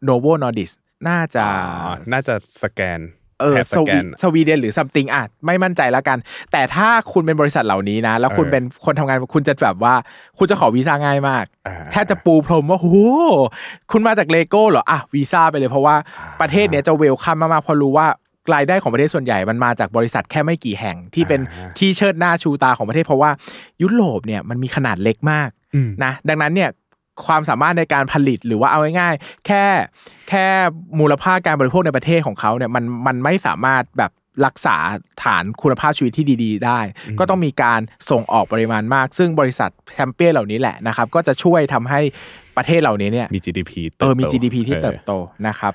[0.05, 0.70] Novo Nordisk
[1.09, 3.00] น่าจะอ๋อน่าจะสแกน
[3.42, 6.18] เออแค่สสแกวีนสวีเดนหรือ something อะไม่มั่นใจแล้วกัน
[6.52, 9.94] แต่ถ้าคุณเป็นบริษัทเหล่านี้นะ แล้วคุณเออเป็นคนทำงานคุณจะแบบว่า
[10.38, 12.98] คุณจะขอวีซ่าง่ายมากอ่าแทบจะปูพรมว่าโอ้โห
[13.92, 15.96] คุณมาจากเลโก้เหรออะวีซ่าไปเลยเพราะว่า
[16.40, 18.07] ประเทศเนี้ยจะ welcome มากๆเพราะรู้ว่า
[18.55, 23.31] รายได้ของประเทศส่วนใหญ่มันมาจากบริษัทแค่ไม่กี่แห่งที่เป็นอ่าที่เชิดหน้าชูตาของประเทศเพราะว่า
[23.83, 26.70] ยุโรปเนี่ยมันมีขนาดเล็กมากอืมนะดังนั้นเนี่ย
[27.27, 29.64] ความสามารถในการผลิตหรือว่าเอาง่ายๆแค่
[30.29, 30.46] แค่
[31.01, 34.12] มูลค่าการบริโภคในประเทศของเขาเนี่ยมันมันไม่สามารถแบบ
[34.46, 34.77] รักษา
[35.25, 36.81] ฐานคุณภาพชีวิตที่ดี ๆ ได้
[37.18, 42.01] ก็ต้องมีการส่งออกปริมาณมาก ซึ่งบริษัทแชมเปี้ยนเหล่านี้แหละนะครับ ก็จะช่วยทำให้
[42.57, 45.12] ประเทศเหล่านี้เนี่ยมี GDP เออมีติบโต GDP ที่ออเติบโต
[45.47, 45.73] นะครับ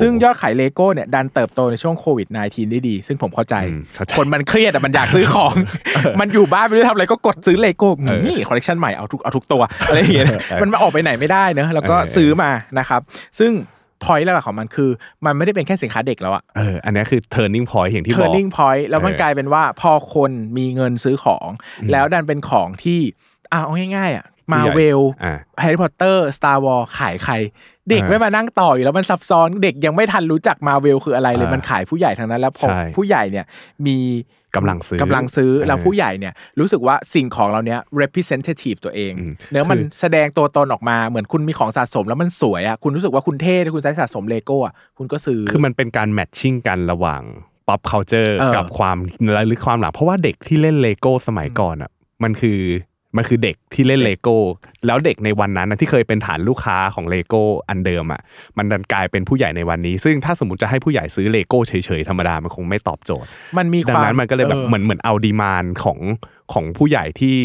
[0.00, 5.54] ซึ่งยอดขายเลโก้เนี่ยดันเติบโตในช่วงโควิด -19 ได้ดี ซึ่งผมเข้าใจอืมเข้าใจคนมันเครียดอะมันอยากซื้อของ
[6.20, 13.00] มันอยู่บ้านไม่รู้ทำอะไรก็กดซื้อเลโก้เออนี่คอลเลคชันใหม่เอาทุกเอาทุกตัวอะไรอย่างเงี้ยเออมันมาออกไปไหนไม่ได้เนอะแล้วก็เออซื้อมานะครับ
[13.38, 13.52] ซึ่ง
[14.04, 14.90] point หลักๆของมันคือ
[15.24, 21.46] มันไม่ได้เป็นแค่สินค้าเด็กแล้วอะเอออันนี้คือ turning point อย่างที่บอก turning point แล้วมันเออกลายเป็นว่าพอคนมีเงินซื้อของ
[21.82, 23.00] อืมแล้วดันเป็นของที่
[23.52, 27.34] อะเอาง่ายๆอะ มา Harry Potter Star Wars ขายใคร ผู้ใหญ่
[27.90, 33.46] เด็กอ่าไม่มานั่งต่ออยู่แล้วมันซับซ้อนเด็กยังไม่ทันรู้จักมาเวลคืออะไรเลยอ่ามัมันขายผู้ใหญ่ทั้งนั้น แล้วพอใช่ผู้ใหญ่เนี่ย
[33.86, 33.98] มี
[34.56, 47.22] กำลังซื้อกำลังซื้อเออแล้วผู้ใหญ่เนี่ยรู้สึกว่าสิ่งของเราเนี้ย representative ตัวเองอืมเนื้อมันคือแสดงตัวตนออกมาเหมือนคุณมีของสะสมแล้วมันสวยอะคุณรู้สึกว่าคุณเท่ถ้าคุณใช้สะสมเลโก้อะคุณก็ซื้อคือมันเป็นการ matching กันระหว่าง
[47.68, 48.96] pop culture เออกับความ
[49.36, 51.90] ระลึกความหลังเพราะว่าเด็กที่เล่นเลโก้สมัยก่อนอะ
[52.22, 52.60] มันคือ
[53.16, 54.36] มันคือเด็กที่เล่นเลโก้
[54.86, 58.20] แล้วเด็กในวันนั้นนะที่เคยเป็นฐานลูกค้าของเลโก้อันเดิมอะ
[58.58, 63.28] มันดันกลายเป็นผู้ใหญ่ในวันนี้ ซึ่งถ้าสมมติจะให้ผู้ใหญ่ซื้อเลโก้เฉยๆธรรมดามันคงไม่ตอบโจทย์
[63.58, 65.98] มันมีดัควางมนั้นมันก็เลยแบบออเหมือนเหมือนเอาดีมานของ
[66.52, 67.36] ของผู้ใหญ่ที่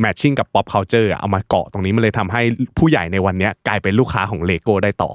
[0.00, 2.42] แมทชิ่งกับ pop culture อะเอามาเกาะตรงนี้มันเลยทำให้
[2.78, 5.10] ผู้ใหญ่ในวันเนี้ยกลายเป็นลูกค้าของเลโก้ได้ต่อ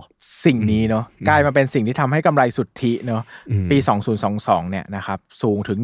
[0.45, 3.77] สิ่งนี้เนาะกลายมาเป็นสิ่งที่ทำให้กำไรสุทธิเนาะอืมปี
[4.23, 5.77] 2022 เนี่ยนะครับสูงถึง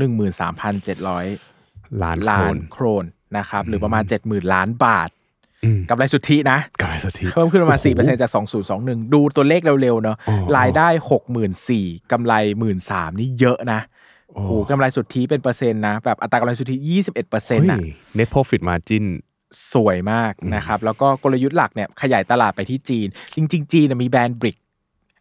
[0.79, 3.05] 13,700 ล้านล้าคนนโครน
[3.37, 5.09] นะครับหรือประมาณ 70,000 ล้านบาท
[5.63, 8.31] อืมกำไรสุทธินะกำไรสุทธิเพิ่มขึ้นประมาณโอ้โห4%จาก
[8.71, 10.87] 2021ดูตัวเลขเร็วๆเนาะอ๋อรายได้
[11.49, 12.33] 64,000กำไร
[12.73, 13.81] 13,000นี่เยอะนะ
[14.33, 19.05] โอ้โอ้โหกำไรสุทธิเป็นเปอร์เซ็นต์นะแบบอัตรากำไรสุทธิ21%อร์เซ็นต์ะเฮ้ย net profit margin
[19.73, 24.57] สวยมากนะครับ แล้วก็กลยุทธ์หลักเนี่ยขยายตลาดไปที่จีน จริง ๆ จีนนะมีแบรนด์ brick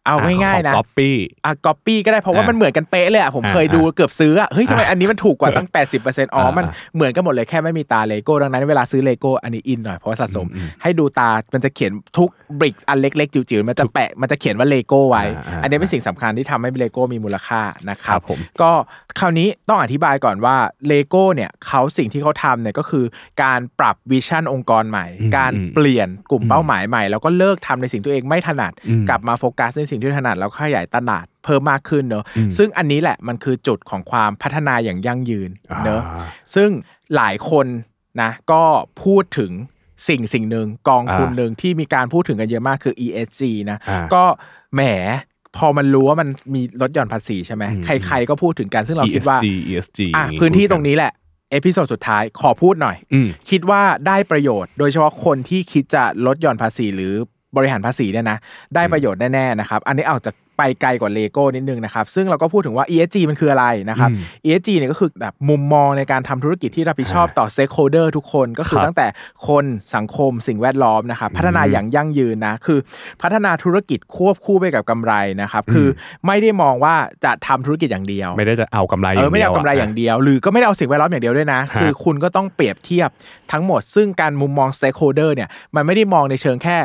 [0.05, 18.71] เอาง่ายๆนะก๊อปปี้อะก๊อปปี้ก็ได้เพราะว่าอะมันเหมือนกันเป๊ะเลยอะผมอะเคยดูเกือบซื้ออะเฮ้ยทำไมอะอันนี้มันถูกกว่าตั้ง 80%อ๋ออะมันเหมือนกันหมดเลยแค่ไม่มีตราเลโก้ดังนั้นเวลาซื้อเลโก้อันนี้อินหน่อยเพราะว่าสะสมอืมอืมให้ดูตรามันจะเขียนทุก brick อันเล็กๆจิ๋วๆมันจะแปะมันจะเขียนว่าเลโก้ไว้อ่าอ่าอันนี้เป็นสิ่งสำคัญที่ทำให้เลโก้มีมูลค่านะครับครับผมก็
[19.19, 20.55] คราวนี้ต้องอธิบายก่อนว่า
[20.87, 23.05] เลโก้เนี่ยเขาสิ่งที่เขาทำเนี่ยก็คือ
[23.43, 35.49] การปรับ vision องค์กรใหม่อืมการอืมเปลี่ยนกลุ่มเป้าหมายใหม่ แล้วก็เลิกทำในสิ่งตัวเองไม่ถนัดอืมกลับมาโฟกัสในสิ่งที่ถนัดแล้วขยายตลาดเพิ่มมากขึ้นเนอะอืมซึ่งอันนี้แหละมันคือจุดของความพัฒนาอย่างยั่งยืน
[35.85, 36.25] เนอะอ่า
[36.55, 36.69] ซึ่ง
[37.15, 37.65] หลายคน
[38.21, 38.63] นะก็
[39.03, 39.51] พูดถึง
[40.07, 43.41] สิ่งสิ่งหนึ่งกองทุนอ่าหนึ่งที่มีการพูดถึงกันเยอะมากคือ ESG
[43.71, 44.23] นะอ่าก็
[44.75, 44.81] แหม
[45.57, 51.11] พอมันรู้ว่ามันมีลดหย่อนภาษีใช่ไหมอืมใคร ๆ ก็พูดถึงกันซึ่งเราคิดว่า ESG ESG อะพื้นที่ตรงนี้แหละ
[51.51, 57.13] episode สุดท้ายขอพูดหน่อยอืมคิดว่าได้ประโยชน์ โดยเฉพาะคนที่คิดจะลดหย่อนภาษีหรือ
[57.57, 58.37] บริหารภาษีเนี่ยนะ
[58.75, 69.07] ได้ประโยชน์แน่ๆนะครับอันนี้เอาจะไปไกลกว่าเลโก้นิดนึงนะครับซึ่งเราก็พูดถึงว่า ESG มันคืออะไรนะครับอืม ESG เนี่ยก็คือแบบมุมมองในการทำธุรกิจที่รับผิดชอบต่อ stakeholder ทุกคนก็คือครับตั้งแต่
[69.47, 72.79] คนสังคมสิ่งแวดล้อมนะครับพัฒนาอย่างยั่งยืนนะคือ
[73.21, 75.87] พัฒนาธุรกิจควบคู่ไปกับกำไรนะครับคือ
[76.27, 76.95] ไม่ได้มองว่า
[77.25, 83.09] จะทำธุรกิจอย่างเดียว ไม่ได้จะเอากำไรเออไม่ได้เอากำไระอย่างเดียว หรือก็ไม่ได้เอาสิ่งแวดล้อมอย่างเดียวด้วยนะฮะคือคุณก็ต้องเปรียบเทียบ
[83.51, 86.77] ทั้งหมด ซึ่งการมุมมอง stakeholder เนี่ยมันไม่ได้มองในเชิงแค่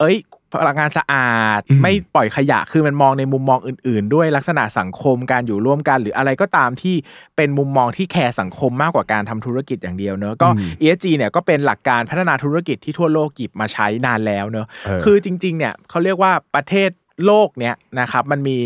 [0.00, 0.16] เอ้ย
[0.54, 6.94] พลังงานสะอาดอืมไม่ปล่อยขยะคือมันมองในมุมมองอื่น ๆ ด้วยลักษณะสังคมการอยู่ร่วมกัน หรืออะไรก็ตามที่
[7.36, 10.48] เป็นมุมมองที่แคร์สังคมมากกว่าการทำธุรกิจอย่างเดียวเนอะก็
[10.80, 16.90] ESG เนี่ยก็เป็นหลักการพัฒนาธุรกิจที่ทั่วโลกหยิบมาใช้นานแล้วเนอะเออคือจริง ๆ เนี่ยเขาเรียกว่าประเทศ
[17.26, 18.56] โลกเนี้ยนะครับมันมี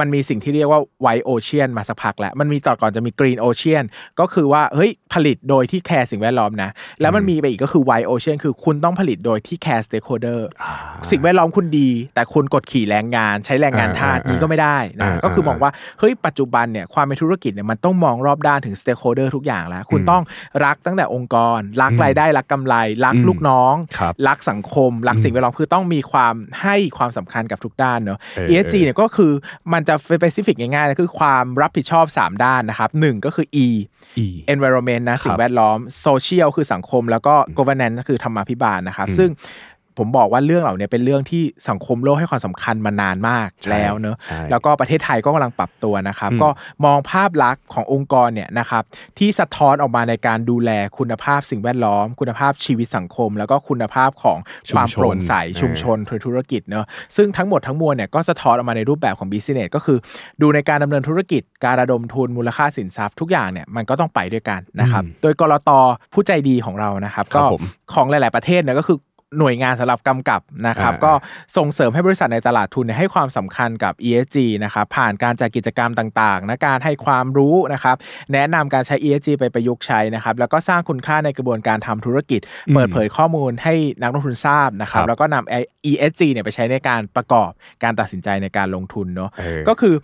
[0.00, 3.84] มันมีสิ่งที่เรียกว่า white ocean มาสักพักแล้ว มันมีต่อก่อนจะมี green ocean
[4.20, 10.48] ก็คือว่าเฮ้ยผลิตโดยที่แคร์สิ่งแวดล้อมนะ แล้วมันมีไปอีกก็คือ white ocean คือคุณต้องผลิตโดยที่แคร์ stakeholder
[11.10, 20.22] สิ่งแวดล้อมคุณดี แต่คุณกดขี่แรงงานใช้แรงงานทาสอ่าอ่านี้ก็ไม่ได้นะอ่าก็คือมองว่าเฮ้ยปัจจุบันเนี่ยความเป็นธุรกิจเนี่ยมันต้องมองรอบด้านถึงสเต็กโฮเดอร์ทุกอย่างแล้ว คุณต้อง
[20.64, 22.74] รักตั้งแต่องค์กร รักรายได้รักกำไร
[23.04, 29.32] รักอืมลูกน้องครับรักสังคม รักสิ่งแวดล้อมคือต้องมีความให้ความสำคัญกับทุกด้านเนอะเออ ESG เนี่ยก็คือ
[29.72, 33.66] มันจะเป็น specific ง่ายๆนะคือความรับผิดชอบ 3 ด้านนะครับหนึ่งก็คือ E
[34.24, 39.30] E environment นะสิ่งแวดล้อม social คือสังคม แล้วก็ governance ก็คือธรรมาภิบาลนะครับ ซึ่ง
[39.98, 46.48] ผมบอกว่าเรื่องเหล่านี้เป็นเรื่องที่สังคมโลกให้ความสำคัญมานานมากใช่แล้วเนอะใช่แล้วก็ประเทศไทยก็กำลังปรับตัวนะครับอืมก็
[46.84, 48.82] มองภาพลักษณ์ขององค์กรเนี่ยนะครับ
[49.18, 54.38] ที่สะท้อนออกมาในการดูแลคุณภาพสิ่งแวดล้อม คุณภาพชีวิตสังคม แล้วก็คุณภาพของ
[54.74, 56.86] ความโปร่งใสชุมชนธุรกิจเนอะ
[57.16, 59.98] ซึ่งทั้งหมดทั้งมวลเนี่ยก็สะท้อนออกมาในรูปแบบของ business ก็คือ
[60.42, 65.70] ดูในการดำเนินธุรกิจ การระดมทุนมูลค่าสินทรัพย์ทุกอย่างเนี่ยมันก็ต้องไปด้วยกันนะครับโดยกรต
[66.12, 67.62] ผู้ใจดีของเรานะครับครัก็บผม
[67.92, 68.98] ของหลาย ๆประเทศเนี่ยก็คือ
[69.38, 71.12] หน่วยงานสำหรับกำกับนะครับอ่าก็
[71.56, 77.96] ส่งเสริมให้บริษัทในตลาดทุนเนี่ยให้ความสำคัญกับ ESG นะครับผ่านการจัดกิจกรรมต่างๆนะการให้ความรู้นะครับ
[78.32, 82.40] แนะนำการใช้ ESG ไปประยุกต์ใช้นะครับแล้วก็สร้างคุณค่าในกระบวนการทำธุรกิจ
[82.74, 87.50] เปิดเผยข้อมูลให้นักลงทุนทราบนะครับครับแล้วก็นำ ESG เนี่ยไปใช้ในการประกอบ
[87.82, 89.94] การตัดสินใจในการลงทุนเนาะเออก็คือ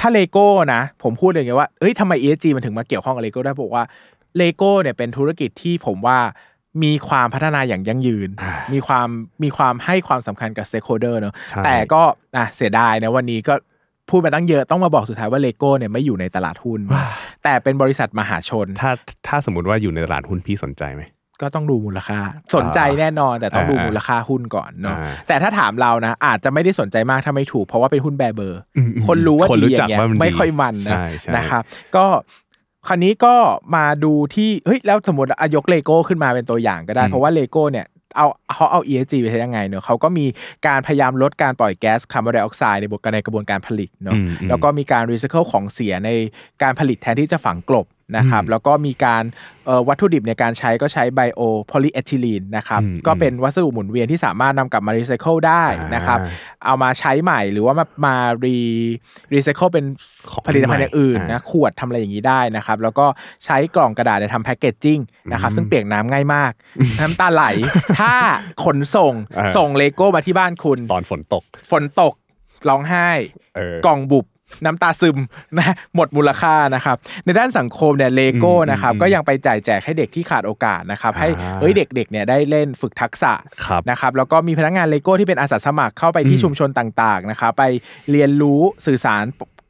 [0.00, 3.84] ถ้าเลโก้นะผมพูดเลยไงว่าเอ้ยทำไม ESG มันถึงมาเกี่ยวข้องกับเลโก้ได้บอกว่า
[4.36, 6.18] เลโก้เนี่ยเป็นธุรกิจที่ผมว่า
[6.82, 9.08] มีความพัฒนาอย่างยั่งยืนอ่ามีความ
[9.42, 12.02] มีความให้ความสำคัญกับ stakeholder เนอะใช่แต่ก็
[12.36, 13.54] อะเสียดายนะวันนี้ก็
[14.10, 16.80] พูดมาตั้งเยอะต้องมาบอกสุดท้ายว่าเลโก้เนี่ยไม่อยู่ในตลาดหุ้น
[17.44, 18.90] แต่เป็นบริษัทมหาชน ถ้า
[19.26, 21.04] ถ้าสมมติว่าอยู่ในตลาดหุ้นพี่สนใจไหม
[21.42, 22.18] ก็ต้องดูมูลค่า
[22.56, 31.62] สนใจแน่นอนแต่ต้องดูอ่ามูลค่าหุ้นก่อนเนาะอ่าแต่ถ้าถามเรานะ อาจจะไม่ได้สนใจมากถ้าไม่ถูก เพราะว่าเป็นหุ้นแบร์เบอร์อืมอืมคนรู้ว่าคนดีรู้จักย่างเงี้ยว่ามันดีไม่ค่อยมันนะใช่ใช่นะครับ
[31.96, 32.06] ก็
[32.88, 33.34] คราวนี้ก็
[33.76, 40.26] มาดูที่เฮ้ยแล้วสมมติอะยกเลโก้ขึ้นมาเป็นตัวอย่างก็ได้ เพราะว่าเลโก้เนี่ยเอาเขาเอา ESG ไปใช้ยังไงเนอะเขาก็มี
[40.66, 46.10] การพยายามลดการปล่อยแก๊สคาร์บอนไดออกไซด์ในในกระบวนการผลิตเนอะอืมอืมแล้วก็มีการรีไซเคิลของเสียใน
[46.62, 47.86] การผลิตแทนที่จะฝังกลบ
[48.16, 49.24] นะครับอืมแล้วก็มีการ
[49.66, 56.30] เอ่อวัตถุดิบในการใช้ก็ใช้ bio polyethylene นะครับอืมก็เป็นวัสดุหมุนเวียนที่สามารถนำกลับมารีไซเคิลได้นะครับอ่า
[56.64, 58.58] เอามาใช้ใหม่หรือว่ามามารี
[59.32, 59.84] รีไซเคิลเป็น
[60.30, 63.06] ของผลิตภัณฑ์อย่างอื่นใหม่นะขวดทำอะไรอย่างนี้ได้นะครับแล้วก็
[63.44, 65.00] ใช้กล่องกระดาษในทำ packaging
[65.32, 66.52] นะครับอืมซึ่งเปียกน้ำง่ายมาก
[67.00, 67.44] น้ำตาไหล
[68.00, 68.12] ถ้า
[68.64, 72.14] ขนส่งอ่าส่งเลโก้มาที่บ้านคุณ ตอนฝนตก ฝนตก
[72.68, 73.08] ร้องไห้
[73.56, 74.26] เออกล่องบุบ
[74.64, 75.18] น้ำตาซึม
[75.58, 83.32] นะหมดมูลค่านะครับ ในด้านสังคมเนี่ยเลโก้อืมนะครับอืมก็ยังไปจ่ายแจกให้เด็กที่ขาดโอกาสนะครับ ให้อ่าเอ้ยเด็กๆเนี่ยได้เล่นฝึกทักษะ
[83.66, 87.64] ครับนะครับแล้วก็มีพนักงานเลโก้ที่เป็นอาสาสมัครเข้าไปที่อืมชุมชนต่างๆนะครับไป
[88.10, 89.24] เรียนรู้สื่อสาร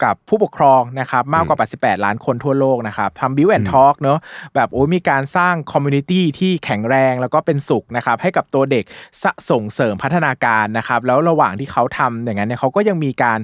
[0.09, 4.19] กับผู้ปกครองนะครับมากกว่า 88 ล้านคนทั่วโลกนะครับทำ Build and Talk เนอะ
[4.55, 8.85] แบบโอ้ยมีการสร้าง community ที่แข็งแรงแล้วก็เป็นสุขนะครับให้กับตัวเด็ก
[9.23, 13.39] สะส่งเสริมพัฒนาการนะครับแล้วระหว่างที่เขาทำอย่างนั้นเนี่ยเขาก็ยังมีการ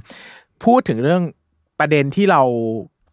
[0.65, 1.23] พูดถึงเรื่อง
[1.81, 2.43] ประเด็นที่เรา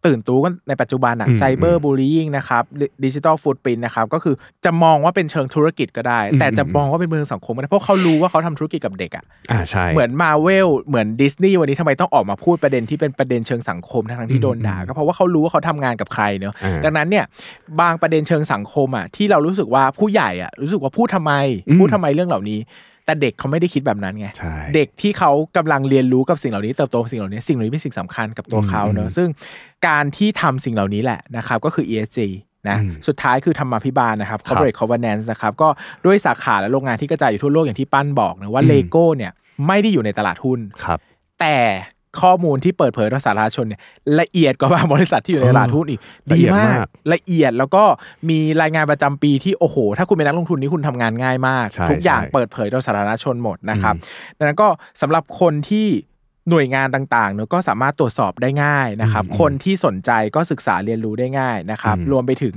[0.06, 2.62] ตื่นตัวกันในปัจจุบันอะอืมไซเบอร์บูล i ิ g นะครับ
[3.04, 4.34] ดิจิ t a ลฟูดปรินนะครับ ก็คือ
[4.64, 17.24] จะมองว่าเป็นเชิงธุรกิจก็ได้ แต่จะอืมมองว่าเป็นเมืองสังคมก็ได้เพราะเขารู้ว่าเขาทำธุรกิจกับเด็กอะอ่าใช่เหมือนมาเวลเหมือนดิสนีย์วันนี้ทำไมต้องออกมาพูดประเด็นที่เป็นประเด็นเชิงสังคมทั้งๆที่โดนด่าอืมก็เพราะว่าเขารู้ว่าเขาทำงานกับใครเนอะอ่าดังนั้นเนี่ย
[17.80, 21.32] บางประเด็นเชิงสังคมอะที่เรารู้สึกว่าผู้ใหญ่อะรู้สึกว่าพูดทำไม
[21.68, 22.60] อืมพูดทำไมเรื่องเหล่านี้
[23.04, 29.28] แต่เด็กเขาไม่ได้คิดแบบนั้นไง ใช่ เด็กที่เขากำลังเรียนรู้กับสิ่งเหล่านี้เติบโตกับสิ่งเหล่านี้สิ่งเหล่านี้เป็นสิ่งสำคัญกับตัวเขาเนอือะมซึ่ง
[29.88, 32.18] การที่ทำสิ่งเหล่านี้แหละนะครับก็คือ ESG
[32.68, 35.68] นะอืมสุดท้ายคือธรรมาภิบาลนะครับครับ corporate governance นะครับก็
[36.04, 39.32] ด้วยสาขาและโรงงานที่กระจายอยู่ทั่วโลกอย่างที่ปั้นบอกนะว่าอืมเลโก้เนี่ย
[39.66, 40.98] ไม่ได้อยู่ในตลาดหุ้นครับ
[41.40, 41.56] แต่
[42.22, 43.80] ข้อมูลที่เปิดเผยต่อสาธารณชนเนี่ย
[44.20, 46.00] ละเอียดกว่าบางบริษัทที่อยู่ในตลาดหุ้นอีก
[46.32, 47.84] ละดีเอียดมากมากละเอียดแล้วก็
[48.30, 53.94] มีรายงานประจำปีที่โอ้โห ถ้าคุณเป็นนักลงทุนนี่คุณทำงานง่ายมากใช่ทุกอย่างใช่เปิดเผยต่อสาธารณชนหมดนะครับ
[54.36, 54.68] ดังนั้นก็
[55.00, 55.88] สำหรับคนที่
[56.50, 62.54] หน่วยงานต่างๆเนอะก็สามารถตรวจสอบได้ง่ายนะครับอืมคนที่สนใจก็ศึกษาเรียนรู้ได้ง่ายนะครับอืมรวมไปถึง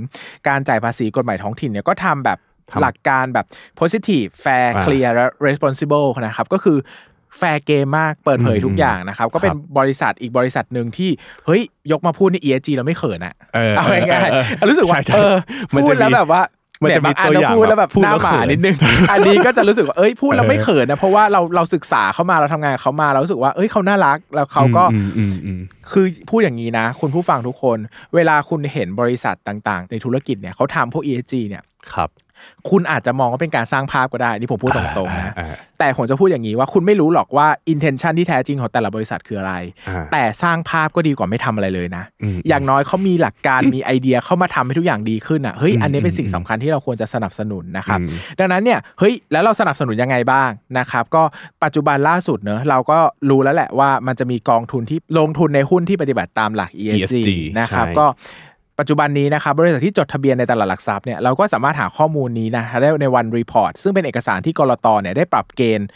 [0.47, 2.39] การจ่ายภาษีกฎหมายท้องถิ่นเนี่ยก็ทำแบบ
[2.71, 3.45] ทำหลักการแบบ
[3.79, 6.77] positive fair อ่า clear และ responsible นะครับ ก็คือ
[7.38, 11.09] แฟร์เกมมากเปิดเผยทุกอย่างนะครับ ก็เป็นครับบริษัทอีกบริษัทหนึ่งที่
[11.45, 11.61] เฮ้ย
[11.91, 15.36] ยกมาพูดใน ESG เราไม่เขินอะเออเอาง่ายเออเออๆรู้สึกว่าใช่ใช่เออ
[15.73, 16.43] มันพูจะดแล้วมีแบบว่า
[16.84, 18.75] มันจะมีแบางอัตัวอย่างเรพูดแล้วแบบแบบพูดหน้าแล้วหมาเขินนิดนึง
[19.11, 25.59] อันนี้ก็จะรู้สึกว่าเอ้ยพูดแล้วเออไม่เขินนะเพราะว่าเราเราศึกษาเขามาเราทำงานกับเขามาเรารู้สึกว่าเอ้ยเขาน่ารักแล้วเขาก็อืมอืมอืม
[25.91, 27.78] คือพูดอย่างนี้นะ คุณผู้ฟังทุกคน
[28.15, 31.63] เวลาคุณเห็นบริษัทต่างๆ ในธุรกิจเนี่ยเขาทำพวก ESG เนี่ย
[31.93, 32.09] ครับ
[32.69, 39.53] คุณอาจจะมองว่าเป็นการสร้างภาพก็ได้นี่ผมพูดตรงๆนะอ่าอ่าแต่ผมจะพูดอย่างนี้ว่าคุณไม่รู้หรอกว่า intention ที่แท้จริงของแต่ละบริษัทคืออะไร
[39.88, 48.09] อ่าแต่สร้างภาพก็ดีกว่าไม่ทำอะไรเลยนะอืมอย่างน้อยเขามีหลักการมีไอเดียเข้ามาทำให้ทุกอย่างดีขึ้นอะเฮ้ยอืมอันนี้เป็นอืมสิ่งสำคัญที่เราควรจะสนับสนุนนะครับอืม
[48.39, 51.23] ดังนั้นเนี่ยเฮ้ยแล้วเราสนับสนุนยังไงบ้างนะครับก็
[51.63, 57.29] ปัจจุบันล่าสุดเนอะเราก็รู้แล้วแหละว่ามันจะมีกองทุนที่ลงทุนในหุ้นที่ปฏิบัติตามหลัก ESG ESG
[57.59, 58.05] นะครับใช่ก็
[58.80, 65.88] ปัจจุบันนี้นะครับบริษัทที่จดทะเบียนในตลาดหลักทรัพย์เนี่ยเราก็สามารถหาข้อมูลนี้นะได้ใน One Report ซึ่งเป็นเอกสารที่ก.ล.ต.เนี่ยได้ปรับเกณฑ์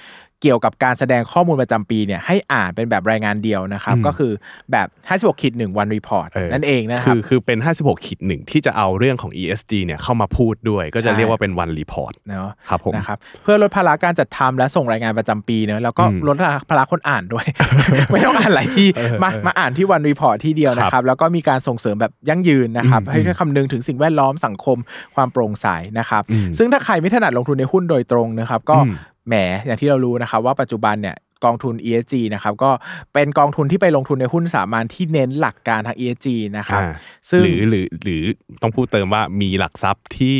[0.41, 4.31] เกี่ยวกับการแสดงข้อมูลประจำปีเนี่ยให้อ่านเป็นแบบรายงานเดียวนะครับอืมก็คือ
[4.71, 4.87] แบบ
[5.35, 16.35] 56ขีดหนึ่ง One Report เออนั่นเองนะคคืรับอคคือเป็น 56ขีดหนึ่งที่จะเอาเรื่องของ ESG เนี่ยเข้ามาพูดด้วย ก็จะใช่เรียกว่าเป็น One Report เนาะครับผมนะครับเพื่อลดภาระการจัดทำและส่งรายงานประจำปีเนอะแล้วก็อืมลด
[16.69, 17.45] ภาระคนอ่านด้วย
[18.11, 24.77] ไม่ต้องอ่านหลายที่เออมาเออมาอ่านที่ One Report ที่เดียวนะครับครับแล้วก็มีการส่งเสริมแบบยั่งยืนนะครับอืมให้ด้วยคำนึงถึงสิ่งแวดล้อมสังคม
[25.15, 25.67] ความโปร่งใส
[25.99, 28.95] นะครับอืมซึ่งถ้าใครไม่ถนัดลงทุนในหุ้นโดยตรงนะครับก็อืม
[29.27, 32.71] แหมอย่างที่เรารู้นะครับว่าปัจจุบันเนี่ยกองทุน ESG นะครับก็
[33.13, 36.91] เป็นกองทุนที่ไปลงทุนในหุ้นสามัญที่เน้นหลักการทาง ESG นะครับอ่า
[37.29, 38.21] ซึ่งหรือหรือหรือ
[38.61, 40.37] ต้องพูดเติมว่ามีหลักทรัพย์ที่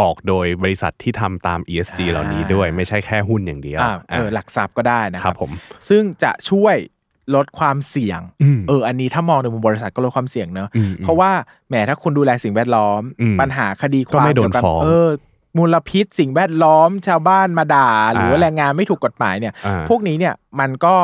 [0.00, 5.50] ออกโดยบริษัทที่ทำตาม ESG เหล่านี้ด้วยไม่ใช่แค่หุ้นอย่างเดียวอ่าเออหลักทรัพย์ก็ได้นะคครัรับบผม
[5.88, 6.76] ซึ่งจะช่วย
[7.34, 11.30] ลดความเสี่ยงอืมเออ อันนี้ถ้ามองในมุมบริษัทก็ลดความเสี่ยงเนอะอืมเพราะว่า
[11.68, 15.08] แหมถ้าคุณดูแลสิ่งแวดล้อมอืมปัญหาคดีคก็วามไม่โดนเกี่ยวกับฟ้องเออ
[15.58, 20.96] มลพิษ สิ่งแวดล้อมชาวบ้านมาด่า หรือว่าอ่าแรงงานไม่ถูกกฎหมายเนี่ยอ่าพวกนี้เนี่ยมันก็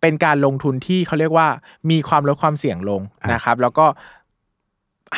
[0.00, 1.48] เป็นการลงทุนที่เขาเรียกว่า
[1.90, 3.86] มีความลดความเสี่ยงลงอ่านนะครับ แล้วก็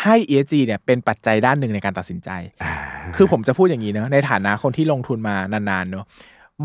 [0.03, 2.30] ให้ ESG เนี่ยเป็นปัจจัยด้านหนึ่งในการตัดสินใจ
[2.62, 2.74] อ่า
[3.16, 6.05] คือผมจะพูดอย่างนี้เนอะในฐานะคนที่ลงทุนมานานๆเนอะ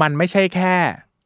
[0.02, 0.74] มันไม่ใช่แค่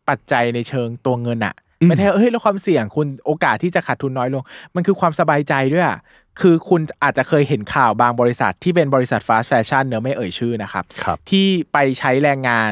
[0.09, 4.43] ปัจจัยในเชิงตัวเงินอะอืม ไม่ใช่เฮ้ยแล้วความเสี่ยงคุณโอกาสที่จะขาดทุนน้อยลง
[4.76, 5.99] มันคือความสบายใจด้วยอะ
[6.41, 12.71] คือคุณอาจจะเคยเห็นข่าวบางบริษัทที่เป็นบริษัทฟาสต์แฟชั่นเนอะไม่เอ่ยชื่อนะครับครับ ที่ไปใช้แรงงาน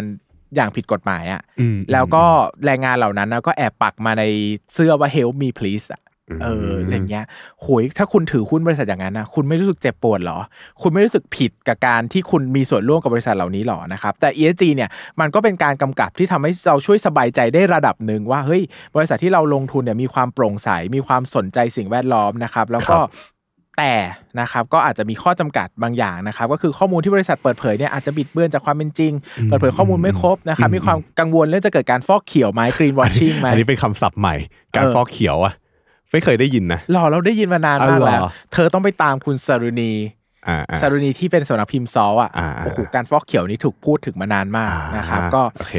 [0.56, 2.24] อย่างผิดกฎหมายอะอืมแล้วก็
[2.66, 4.24] แรงงานเหล่านั้นนะก็แอบปักมาใน
[4.74, 7.25] เสื้อว่า help me please อะอืม เอออะไรเงี้ย
[7.61, 10.39] โหยถ้าคุณถือหุ้นบริษัทอย่างนั้นนะคุณไม่รู้สึกเจ็บปวดเหรอ
[10.81, 18.61] คุณไม่รู้สึกผิดกับการที่คุณมีส่วนร่วมกับบริษัทเหล่านี้หรอนะครับแต่ ESG เนี่ยมันก็เป็นการกำกับที่ทำให้เราช่วยสบายใจได้ระดับหนึ่งว่าเฮ้ย
[18.95, 23.31] บริษัทที่เราลงทุนเนี่ยมีความโปร่งใสมีความสนใจสิ่งแวดล้อมนะครับ แล้วก็ครับ
[23.79, 23.93] แต่
[24.39, 29.13] นะครับก็อาจจะมีข้อจำกัดบางอย่างนะครับ ก็คือข้อมูลที่บริษัทเปิดเผยเนี่ยอาจจะบิดเบือนจากความเป็นจริง
[29.47, 34.36] เปิดเผยข้อมูลไม่ครบนะครับมีความกังวลเรื่องจะเกิดการฟอกเขียวไหม green washing ไหมอันนี้เป็นคำศัพท์ใหม่
[34.75, 35.53] การเออฟอกเขียวอะ
[36.14, 39.93] ไม่เคยได้ยินนะหล่อเราได้ยินมานานมากอ๋อเหรอแล้วเธอต้องไปตามคุณสรุณี
[40.47, 45.76] อ่าอ่าสรุณีที่เป็นสำนักพิมพ์ซออะอ่าโอ้โหการฟอกเขียวนี้ถูกพูดถึงมานานมากนะครับก็โอเค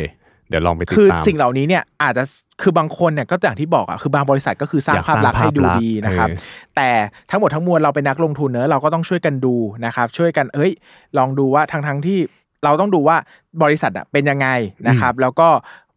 [0.49, 2.24] เดี๋ยวลองไปติดคือตามสิ่งเหล่านี้เนี่ยอาจจะ
[2.62, 6.37] คือบางคนเนี่ยก็อย่างที่บอกอะคือบางบริษัทก็คือสร้างอยากภาพลักษณ์สร้างให้ดูภาพลักษณ์ดีนะครับเออ
[6.76, 6.89] แต่
[7.30, 9.55] ทั้งหมดทั้งมวลเราเป็นนักลงทุนเนอะเราก็ต้องช่วยกันดู
[9.87, 10.72] นะครับ ช่วยกันเอ้ย
[11.18, 12.18] ลองดูว่าทั้งทั้งๆที่
[12.64, 13.16] เราต้องดูว่า
[13.62, 14.49] บริษัทอะเป็นยังไง
[14.89, 15.49] นะครับ แล้วก็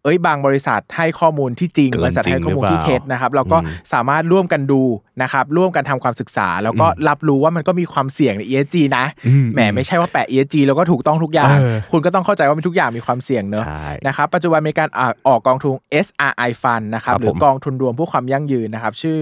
[0.07, 4.81] เอ้ยบางบริษัทให้ข้อมูลที่จริงเกินบริษัทให้ข้อมูลที่จริงหรือเปล่าเท็จนะครับเราก็อืมสามารถร่วมกันดู
[5.21, 15.73] นะครับร่วมกันทำความศึกษา แล้วก็รับรู้ว่ามันก็มีความเสี่ยงใน ESG นะอืแหมไม่ใช่ว่าแปะ ESG แล้วก็ถูกต้องทุกอย่างเออคุณก็ต้องเข้าใจว่ามันทุกอย่างมีความเสี่ยงเนอะใช่นะครับปัจจุบันมีการอ่าออกกองทุน
[16.05, 19.17] SRI Fund นะครับครับหรือผมกองทุนรวมเพื่อความยั่งยืนนะครับชื่อ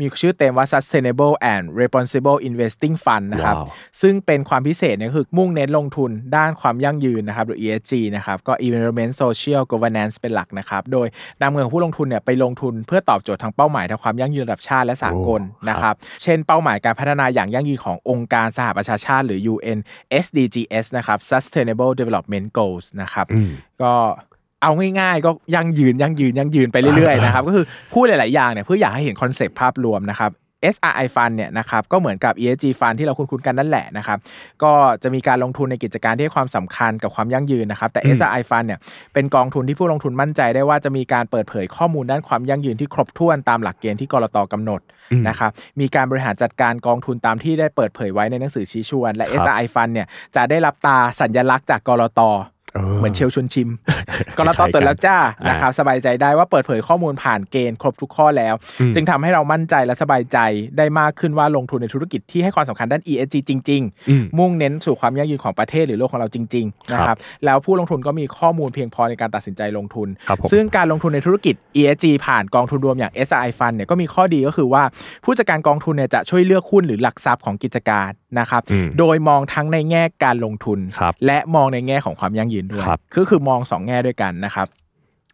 [0.00, 3.66] มีชื่อเต็มว่า Sustainable and Responsible Investing Fund นะครับว้าว
[4.00, 11.06] ซึ่งเป็นความพิเศษเนี่ยคือมุ่งเน้นลงทุนด้านความยั่งยืนนะครับ หรือ ESG นะครับ ก็ Environment Social Governance เป็นหลักนะครับ โดย
[11.40, 19.78] นำเงินของผู้ลงทุนเนี่ยไปลงทุนเพื่อตอบโจทย์ทางเป้าหมายทางความยั่งยืนระดับชาติและสากลโอ้นะครับ เช่นเป้าหมายการพัฒนาอย่างยั่งยืนขององค์การสหประชาชาติหรือ UN
[20.24, 23.50] SDGs นะครับ Sustainable Development Goals นะครับอืม
[23.82, 23.92] ก็
[24.62, 30.32] เอาง่ายๆก็ยั่งยืนยั่งยืนยั่งยืนไปเรื่อยๆนะครับก็คือพูดหลายๆอย่างเนี่ยเพื่ออยากให้เห็นคอนเซปต์ภาพรวมนะครับ
[30.74, 34.18] SRI Fund เนี่ยนะครับก็เหมือนกับ ESG Fund ที่เราคุ้นๆกันนั่นแหละนะครับ
[34.62, 38.78] ก็จะมีการลงทุนในกิจการที่ให้ความสำคัญกับความยั่งยืนนะครับแต่ SRI Fund เนี่ย
[39.14, 44.80] เป็นกองทุนที่ผู้ลงทุนมั่นใจได้ว่าจะมีการเปิดเผยข้อมูลด้านความยั่งยืนที่ครบถ้วนตามหลักเกณฑ์ที่กรตกำหนด
[45.12, 45.50] อืมนะครับ
[45.80, 50.06] มีการบริหารจัดการกองทุนตามที่ได้เปิดเผยไว้ในหนังสือชี้ชวน และครับ SRI Fund เนี่ย
[50.36, 52.22] จะได้รับตาสัญลักษณ์จากกรต
[52.98, 53.68] เหมือนเชลชวนชิม
[54.36, 60.38] ก็เราตอบตรวจแล้วจ้าอ่านนะครับสบายใจได้ว่าเปิดเผยข้อมูลผ่านเกณฑ์ครบทุกข้อแล้วอืมจึงทำให้เรามั่นใจและสบายใจ
[60.78, 74.82] ได้มากขึ้นว่าลงทุนในธุรกิจที่ให้ความสำคัญด้าน ESG จริงอืมๆมุ่งเน้นสู่ความยั่งยืนของประเทศหรือโลกของเราจริงๆนะครับแล้วผู้ลงทุนก็มีข้อมูลเพียงพอในการตัดสินใจลงทุนครับผมซึ่งการลงทุนในธุรกิจ ESG ผ่านกองทุนรวมอย่าง SRI Fund เนี่ยก็มีข้อดีก็คือว่า
[75.24, 84.66] ผู้จัดการกองทุนเนี่ยจะช่วยเลือกหุ้นหรือหลักทรัพย์ของกิจการ นะครับอืมโดยมองทั้งในแง่การลงทุนครับและมองในแง่ของความยั่งยืนด้วยครับก็คือมองสองแง่ด้วยกันนะครับ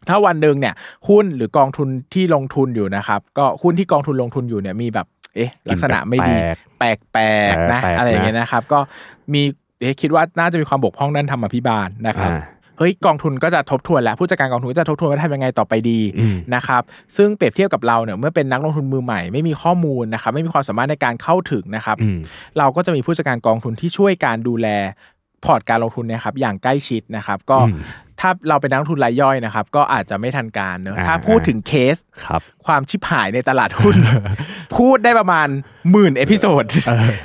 [0.07, 0.73] ถ้าวันหนึ่งเนี่ย
[1.09, 6.35] หุ้นหรือกองทุนที่ลงทุนอยู่นะครับ ก็หุ้นที่กองทุนลงทุนอยู่เนี่ยมีแบบเอ๊ะลักษณะไม่ดี
[6.77, 6.83] แป
[7.17, 8.79] ลกๆนะแปลกๆอะไรอย่างเงี้ยนะครับ ก็
[9.33, 9.41] มี
[9.79, 12.41] เอ๊ะคิดว่าน่าจะมีความบกพร่องด้านธรรมาภิบาลนะครับอ่า
[12.79, 16.81] เฮ้ยกองทุนก็จะทบทวนแล้วผู้จัดการกองทุนก็จะทบทวนว่าทำยังไงต่อไปดีอืมนะครับ
[17.17, 22.19] ซึ่งเปรียบเทียบกับเราเนี่ยเมื่อเป็นนักลงทุนมือใหม่ไม่มีข้อมูลนะครับไม่มีความสามารถในการเข้าถึงนะครับอืม
[22.57, 24.67] เราก็จะมีผู้จัดการกองทุนที่ช่วยการดูแล
[25.45, 27.81] พอร์ตการลงทุนนะครับอย่างใกล้ชิดนะครับ ก็อืม
[28.19, 31.95] ถ้าเราเป็นนักลงทุนรายย่อยนะครับ ก็อาจจะไม่ทันการเนอะอ่าถ้าพูดถึงเคส
[32.25, 33.95] ครับความชิบหายในตลาดหุ้น
[34.77, 35.47] พูดได้ประมาณ
[35.91, 36.63] หมื่น episode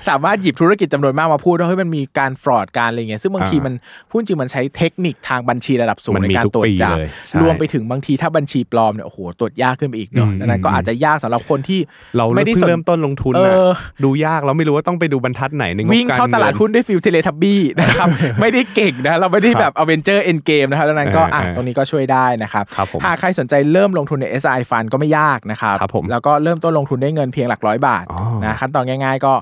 [0.09, 3.75] สามารถหยิบธุรกิจจำนวนมากมาพูดว่าเฮ้ยมันมีการ fraud การอะไรเงี้ยซึ่งบางทีอ่ามัมัน
[4.11, 11.81] พูดจริงมันใช้เทคนิคทางบัญชีระดับสูงมันในมีการทุกตรวจปีจับเลยใช่รวมไปถึงบางทีถ้าบัญชีปลอมเนี่ยโอ้โหตรวจยากขึ้นไปอีกเนาะอืมดังนั้นก็อาจจะยากสำหรับคนที่
[12.17, 13.71] เราไม่ได้เพิ่สงนเริ่มต้นลงทุนเอนะอ
[14.05, 18.09] ดูยากเราไม่รู้ว่าต้องไปดูบรรทัดไหนในงบวิ่งเข้าตลาดหุ้นด้วย feel Teletubbies นะครับ
[18.41, 29.33] ไม่ได้เก่งนะเราไม่ได้แบบ Avengers Endgame นะครับดังนั้นก็เอออ่อะเออตรงนี้ก็ช่วยได้นะครับครับผมหากใครสนใจเริ่มลงทุนใน SRI Fund ก็ไม่ยากนะครับครับผมแล้วก็เริ่มต้นลงทุนได้เงินเพียงหลักร้อยบาทอ๋อนะขั้นตอนง่าย ๆ ก็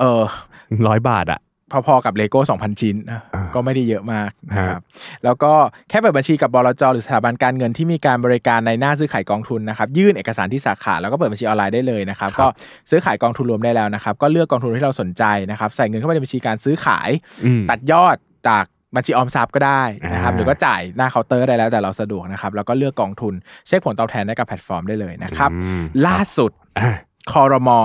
[0.00, 0.22] เออ
[0.88, 1.40] ร้อยบาทอะ
[1.86, 4.82] พอๆกับเลโก้2,000 ชิ้นนะอ่าก็ไม่ได้เยอะมากนะครับฮะ
[5.24, 5.52] แล้วก็
[5.88, 12.46] แค่เปิดบัญชีกับบลจหรือสถาบันการเงินที่มีการบริการในหน้าซื้อขายกองทุนนะครับยื่นเอกสารที่สาขาแล้วก็เปิดบัญชีออนไลน์ได้เลยนะครับก็
[12.90, 17.10] ซื้อขายกองทุนรวมได้แล้วนะครับก็เลือกกองทุนที่เราสนใจนะครับใส่เงินเข้าไปในบัญชีการซื้อขาย
[17.44, 18.16] อืมตัดยอด
[18.48, 18.64] จาก
[18.96, 19.82] บัญชีออมทรัพย์ก็ได้
[20.12, 23.34] นะครับอ่าหรือก็จ่ายหน้าเคาน์เตอร์ได้แล้วแต่เราสะดวกนะครับแล้วก็เลือกกองทุน
[23.66, 26.90] เช็คผลตอบแทนได้กับแพลตฟอร์มได้เลยนะครับอืมล่าสุดอะ
[27.32, 27.80] คอรมอ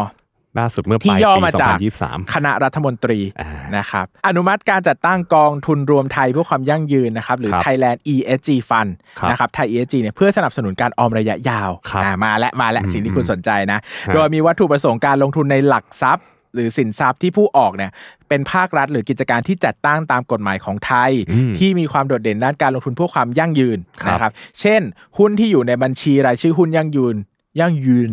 [0.59, 13.77] ล่าสุดเมื่อที่ปลายย่อปีมาจาก2023 คณะรัฐมนตรีอ่านะครับอนุมัติการจัดตั้งกองทุนรวมไทยเพื่อความยั่งยืนนะครับหรือครับ Thailand ESG Fund ครับนะครับไทย ESG เนี่ยเพื่อสนับสนุนการออมระยะยาวครับอ่ามาและมาและอืมสิ่งที่คุณสนใจนะ
[14.07, 16.25] ฮะโดยมีวัตถุประสงค์การลงทุนในหลักทรัพย์
[16.55, 17.91] หรือสินทรัพย์ที่ผู้ออกเนี่ย
[18.29, 24.81] เป็นภาครัฐหรือกิจการที่จัดตั้งตามกฎหมายของไทยอืมที่มีความโดดเด่นด้านการลงทุนเพื่อความยั่งยืนครับนะครับ เช่น
[25.17, 27.17] หุ้นที่อยู่ในบัญชีรายชื่อหุ้นยั่งยืน
[27.61, 28.09] ยั่งยืน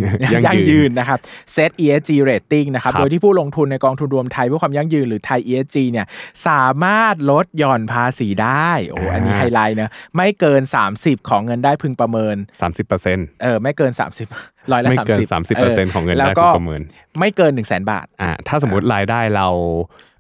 [0.47, 1.19] ยั่งยืนยืนนะครับ
[1.55, 6.07] Set ESG rating นะครับครับโดยที่ผู้ลงทุนในกองทุนรวมไทยเพื่อความยั่งยืนหรือไทย ESG เนี่ย
[6.49, 10.63] สามารถลดหย่อนภาษีได้โอ้อันนี้ไฮไลท์นะไม่เกิน
[10.97, 13.93] 30 ของเงินได้พึงประเมินสามสิบเปอร์เซ็นต์เออไม่เกิน
[14.25, 16.83] 30 ร้อยละไม่เกิน30 30%ของเงินได้แล้วก็พึงประเมิน
[17.21, 19.47] ไม่เกิน1 0 0 0 0แสนบาทอ่าถ้าสมมติรายได้เรา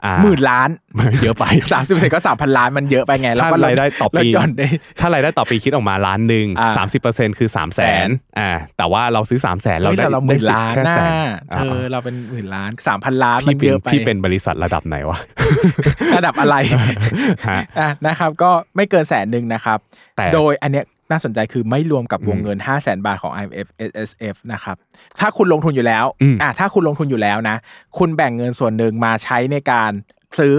[0.06, 0.70] อ่าหมื่นล้าน
[1.22, 4.66] เยอะไปสามสิบเปอร์เซ็นต์ก็สามพันล้านมันเยอะไปไงแล้วถ้าก็ลรายได้ต่อลปีหย่อนได้
[5.00, 11.12] ถ้ารายได้ต่อปีคิดออกมาล้านหนึ่งอ่าสามสิบเปอร์เซ็นคือสามแสนอ่าแต่ว่าเราซื้อสามแสนเราเฮ้ยได้เราหได้มื่นสิทล้าธิ์นแค่น่าแสน
[11.50, 15.18] เออเราเป็นหมื่นล้านสามพันล้านมัพี่นเป็เยนอะไปพี่เป็นบริษัทระดับไหนวะ
[16.16, 16.56] ระดับอะไร
[17.48, 19.78] ฮะอะนะครับก็ไม่เกินแสนหนึ่งนะครับ
[20.16, 24.76] แต่โดยอันเนี้ย น่าสนใจคือไม่รวมกับวงอืมเงิน 5 0 0แสนบาทของ IMF SSF นะครับ
[25.18, 27.56] ถ้าคุณลงทุนอยู่แล้วอืมอะถ้าคุณลงทุนอยู่แล้วนะ
[27.98, 29.90] คุณแบ่งเงินส่วนหนึ่งมาใช้ในการ
[30.38, 30.54] ซื้อ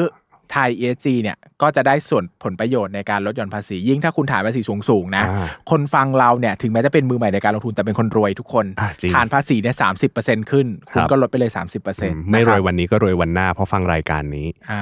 [0.53, 14.81] ไทย ESG เนี่ยก็จะได้ส่วนผลประโยชน์ในการลดหย่อนภาษี ยิ่งถ้าคุณฐานภาษีสูงๆนะอ่าคนฟังเราเนี่ยถึงแม้จะเป็นมือใหม่ในการลงทุนแต่เป็นคนรวยทุกคนอะจริงฐานภาษีเนี่ยสามสิบเปอร์เซ็นขึ้น คุณครับก็ลดไปเลยสามสิบเปอร์อืเซ็นมต์ไม่รวยวันนี้ก็รวยวันหน้าเพราะฟังรายการนี้อ่า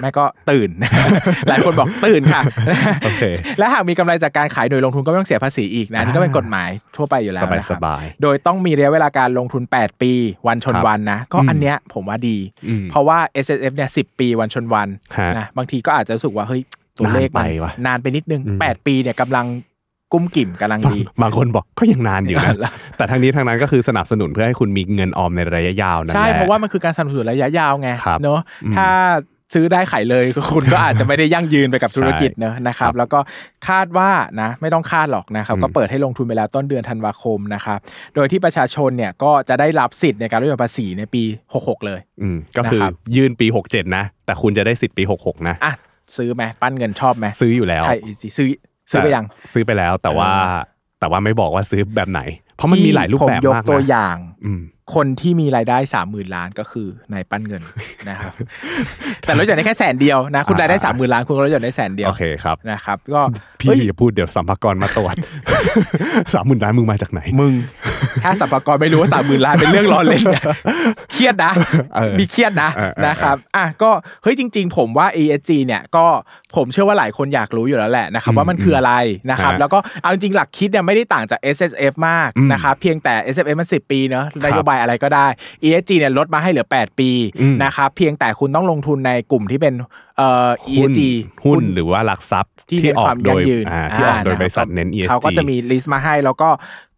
[0.00, 0.70] แม่ก็ตื่น
[1.48, 2.42] หลายคนบอกตื่นค่ะ
[3.04, 3.22] โอเค
[3.58, 10.12] และหากมีกำไรจากการขายหน่วยลงทุนก็ไม่ต้องเสียภาษีอีกนะนี่ก็เป็นกฎหมายทั่วไปอยู่แล้วสบายนะครับสบายโดยต้องมีระยะเวลาการลงทุน 8 ปี
[10.48, 12.36] วันชนครับวันนะก็อืมอันเนี้ยผมว่าดี
[12.68, 15.07] อืมเพราะว่า S S F เนี่ยสิปีวันชนวันฮะ
[15.38, 16.62] นะบางทีก็อาจจะรู้สึกว่าเฮ้ย
[16.98, 19.46] ตัวเลขนานไปมันวะนานไปนิดนึงอืม8ปีเนี่ยกำลัง
[20.12, 28.88] กุ้มกิ่มกำลังบางดี บางคนบอกก็ยังนานอยู่นะแล้วแต่ทั้งนี้ทั้งนั้นก็คือสนับสนุนเพื่อให้คุณมีเงินออมในระยะยาวนั่นแหใช่ละเพราะว่ามันคือการสนับสนุนระยะยาวไงครับเนอะอืมถ้า
[29.54, 33.18] ซื้อได้ขายเลยคุณก็อาจจะไม่ได้ยั่งยืนไปกับธุรกิจเนอะนะครัครับบแล้วก็
[33.68, 37.78] คาดว่านะไม่ต้องคาดหรอกนะครับอืมก็เปิดให้ลงทุนไปแล้วต้นเดือนธันวาคมนะครับ
[38.14, 41.22] โดยที่ประชาชนเนี่ยก็จะได้รับสิทธิ์ในการลดหย่อนภาษีในปี
[41.54, 45.72] 66 เลยอืมก็คือนะครับยื่นปี 67 นะ แต่คุณจะได้สิทธิ์ปี 66 นะอะ
[46.16, 47.98] ซื้อไหมปั้นเงินชอบไหมซื้ออยู่แล้วไทย
[48.36, 48.48] ซื้อ
[48.90, 52.20] ซื้อไปยังซื้อไปแล้วแต่ว่าเออแต่ว่าไม่บอกว่าซื้อแบบไหน
[52.58, 54.62] เพราะมันมีหลายรูปแบบผมยกมากตัวนะอย่างอืม
[54.96, 57.62] คนที่มีรายได้สามหมื่นล้านก็คือนายปั้นเงิน
[58.08, 58.32] นะครับ
[59.24, 63.20] แต่ลดหย่อนได้แค่แสนเดียวนะ คุณรายได้สามหมื่นล้านคุณก็ลดหย่อนได้แสนเดียวโอเคครับนะครับ ก็
[63.60, 65.14] พี่เฮ้ยอย่าพูดเดี๋ยวสัมภากรมาตรวจ
[66.34, 67.52] สามหมื่นล้านมึงมาจากไหน มึง
[68.24, 70.44] ถ้าสัมภากรไม่รู้ว่าสามหมื่นล้านเป็นเรื่องร้อนเล่นเนี่ย
[71.12, 71.52] เครียดนะ
[71.96, 73.90] เออมีเครียดนะเออเออนะครับอะก็
[74.22, 76.06] เฮ้ยจริง ๆ ผมว่า ESG เนี่ยก็
[76.56, 78.92] ผมเชื่อว่าหลายคนอยากรู้อยู่แล้วแหละนะครับอืมว่ามันคืออะไร
[79.30, 85.26] นะครับฮะแล้วก็เอาจริงๆหลักคิดเนี่ยไม่ได้ต่างจาก S S F มากอืมนะครับเพียงแต่ S F F มันสิปีเนอะครับนโยบายอะไรก็ได้
[85.64, 89.74] ESG เนี่ยลดมาให้เหลือ 8 ปีอืมนะครับเพียงแต่คุณต้องลงทุนในกลุ่มที่เป็น
[90.16, 91.00] เอ่อหุ้น ESG
[91.44, 96.48] หุ้นหรือว่าหลักทรัพย์ที่ที่เน้นออควากมโดยั่ยงยืนอ่าที่ออกโดยาบริษัทะคเน้น ESG เขาก็จะมีลิสต์มาให้แล้วก็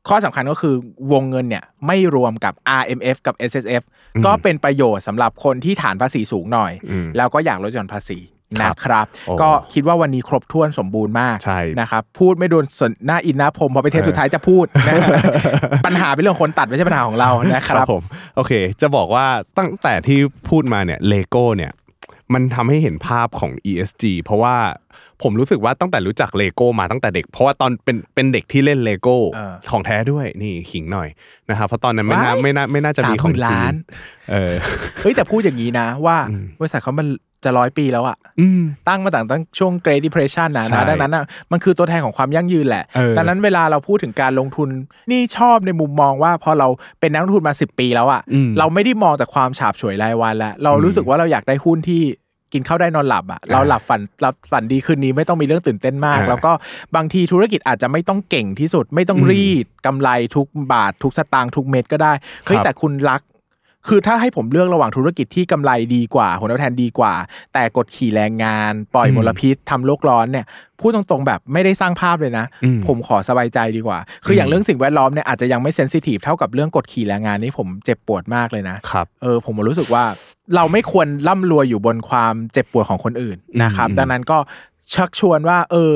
[0.09, 0.75] ข้อสำคัญก็คือ
[1.13, 3.83] วงเงินเนี่ยไม่รวมกับ RMF กับ SSF
[4.15, 15.11] อืมก็เป็นประโยชน์สำหรับคนที่ฐานภาษีสูงหน่อยอืมแล้วก็อยากลดหย่อนภาษีครับ นะครับโอ้ก็คิดว่าวันนี้ครบถ้วนสมบูรณ์มากใช่นะครับพูดไม่โดนสนหน้าอินหน้าพรมพอไปเทปเออสุดท้ายจะพูดนะครับ
[15.87, 18.03] ปัญหาเป็นเรื่องของคนตัดไม่ใช่ปัญหาของเรานะครับผม
[18.37, 19.27] โอเค จะบอกว่า
[19.59, 21.73] ตั้งแต่ที่พูดมาเนี่ยเลโก้เนี่ย
[22.35, 24.57] มันทำให้เห็นภาพของ ESG เพราะว่า
[25.23, 31.09] ผมรู้สึกว่าตั้งแต่รู้จักเลโก้มาตั้งแต่เด็ก เพราะว่าตอนเป็นเป็นเด็กที่เล่นเลโก้เออของแท้ด้วยนี่ขิงหน่อย
[31.51, 33.75] นะครับเพราะตอนนั้นไม่น่าว้ายไม่น่าไม่น่าจะมีของ30,000จริล้านง
[34.31, 34.53] เออ
[35.01, 37.09] เฮ้ยแต่พูดอย่างนี้นะว่าอืมบริษัทเขามัน
[37.45, 44.69] จะร้อยปีแล้วอะอืมตั้งมาตั้งตั้งช่วง Great Depression นะใช่นะดังนั้นอะมันคือตัวแทนของความยั่งยืนแหละเออดังนั้นเวลาเราพูดถึงการลงทุน
[45.11, 46.69] นี่ชอบในมุมมองว่าพอเรา
[47.01, 52.03] เป็นนักลงทุนมา10ปีแล้วอะอืมเราไม่ได้มองแต่ความฉาบฉวยรายวันแล้ว เรารู้สึกว่าเราอยากได้หุ้นที่
[52.55, 56.53] กินข้าวได้นอนหลับอะเราหลับฝันหลับฝันดีคืนนี้ไม่ต้องมีเรื่องตื่นเต้นมากอ่าแล้วก็
[56.97, 62.13] บางทีธุรกิจอาจจะไม่ต้องเก่งที่สุด ไม่ต้องอืมรีดกำไรทุกบาททุกสตางค์ทุกเม็ดก็ได้
[62.47, 63.21] เฮ้ยครับแต่คุณรัก
[63.89, 67.15] คือถ้าให้ผมเลือกระหว่างธุรกิจที่กำไรดีกว่า ผลตอบแทนดีกว่า
[67.55, 70.47] แต่กดขี่แรงงาน ปล่อยอืมมลพิษทำโลกร้อนเนี่ย
[70.81, 80.05] พูดตรงๆแบบไม่ได้สร้างภาพเลยนะอืมผมขอสบายใจดีกว่า คืออย่างเรื่องสิ่งแวดล้อมเนี่ยอาจจะยังไม่เซนซิทีฟเท่ากับเรื่องกดขี่แรงงานนี่ผมเจ็บปวดมากเลยนะครับเออผมรู้สึกว่า
[80.57, 84.39] เราไม่ควรร่ำรวยอยู่บนความเจ็บปวดของคนอื่นนะครับอืมดังนั้นก็
[84.95, 85.93] ชักชวนว่า เออ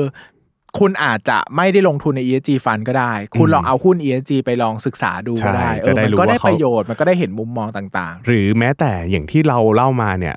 [0.79, 10.35] คุณอาจจะไม่ได้ลงทุนใน ESG ฟันก็ได้ คุณลองเอาหุ้น ESG ไปลองศึกษาดูก็ได้ใช่เอจะอได้มันรู้ก็ได้ว่าเขาประโยชน์มันก็ได้เห็นมุมมองต่างหรือแม้แต่อย่างที่เราเล่ามาเนี่ย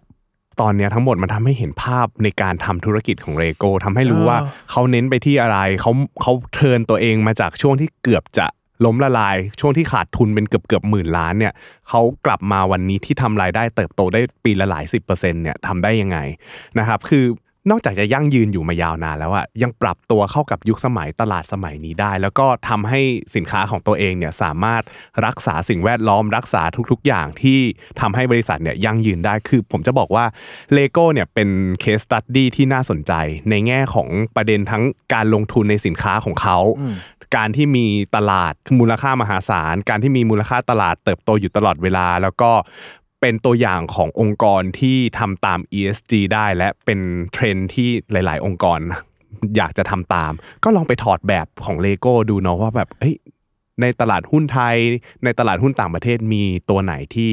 [0.60, 4.38] ตอนเนี้ยทั้งหมดมันทำให้เห็นภาพในการทำธุรกิจของเรโก้ทำให้รู้เออว่า
[4.70, 8.46] เขาเน้นไปที่อะไรเขาเขาเทิร์นตัวเองมาจากช่วงที่เกือบจะ
[8.84, 11.52] ล้มละลาย ช่วงที่ขาดทุนเป็นเกือบเกือบหมื่นล้านเนี่ย
[11.88, 16.18] เขากลับมาวันนี้ที่ทำรายได้เติบโตได้ปีละหลายสิบเปอร์เซ็นต์เนี่ยทำได้ยังไง
[16.78, 17.24] นะครับคือ
[17.70, 23.00] นอกจากจะยั่งยืนอยู่มายาวนานแล้วอะยังปรับตัวเข้ากับยุคสมัยตลาดสมัยนี้ได้ แล้วก็ทำให้
[23.34, 24.82] สินค้าของตัวเองเนี่ยสามารถ
[25.26, 27.60] รักษาสิ่งแวดล้อมรักษาทุกๆ อย่างที่
[28.00, 30.24] ทำให้บริษัทเนี่ยยั่งยืนได้คือผมจะบอกว่า
[30.72, 31.48] เลโก้เนี่ยเป็น
[31.80, 33.12] case study ที่น่าสนใจ
[33.50, 34.82] ในแง่ของประเด็นทั้ง
[35.14, 36.58] การลงทุนในสินค้าของเขา
[37.36, 37.86] การที่มี
[38.16, 42.50] ตลาดมูลค่ามหาศาล การที่มีมูลค่าตลาดเติบโตอยู่ตลอดเวลา แล้วก็
[43.20, 47.00] เป็นตัวอย่างขององค์กรที่ทำตาม ESG ได้และเป็น
[47.32, 48.80] เทรนด์ที่หลาย ๆ องค์กร
[49.56, 50.32] อยากจะทำตาม
[50.64, 53.16] ก็ลองไปถอดแบบของเลโก้ดูเนาะว่าแบบเฮ้ย
[53.80, 54.76] ในตลาดหุ้นไทย
[55.24, 57.30] ในตลาดหุ้นต่างประเทศมีตัวไหนที่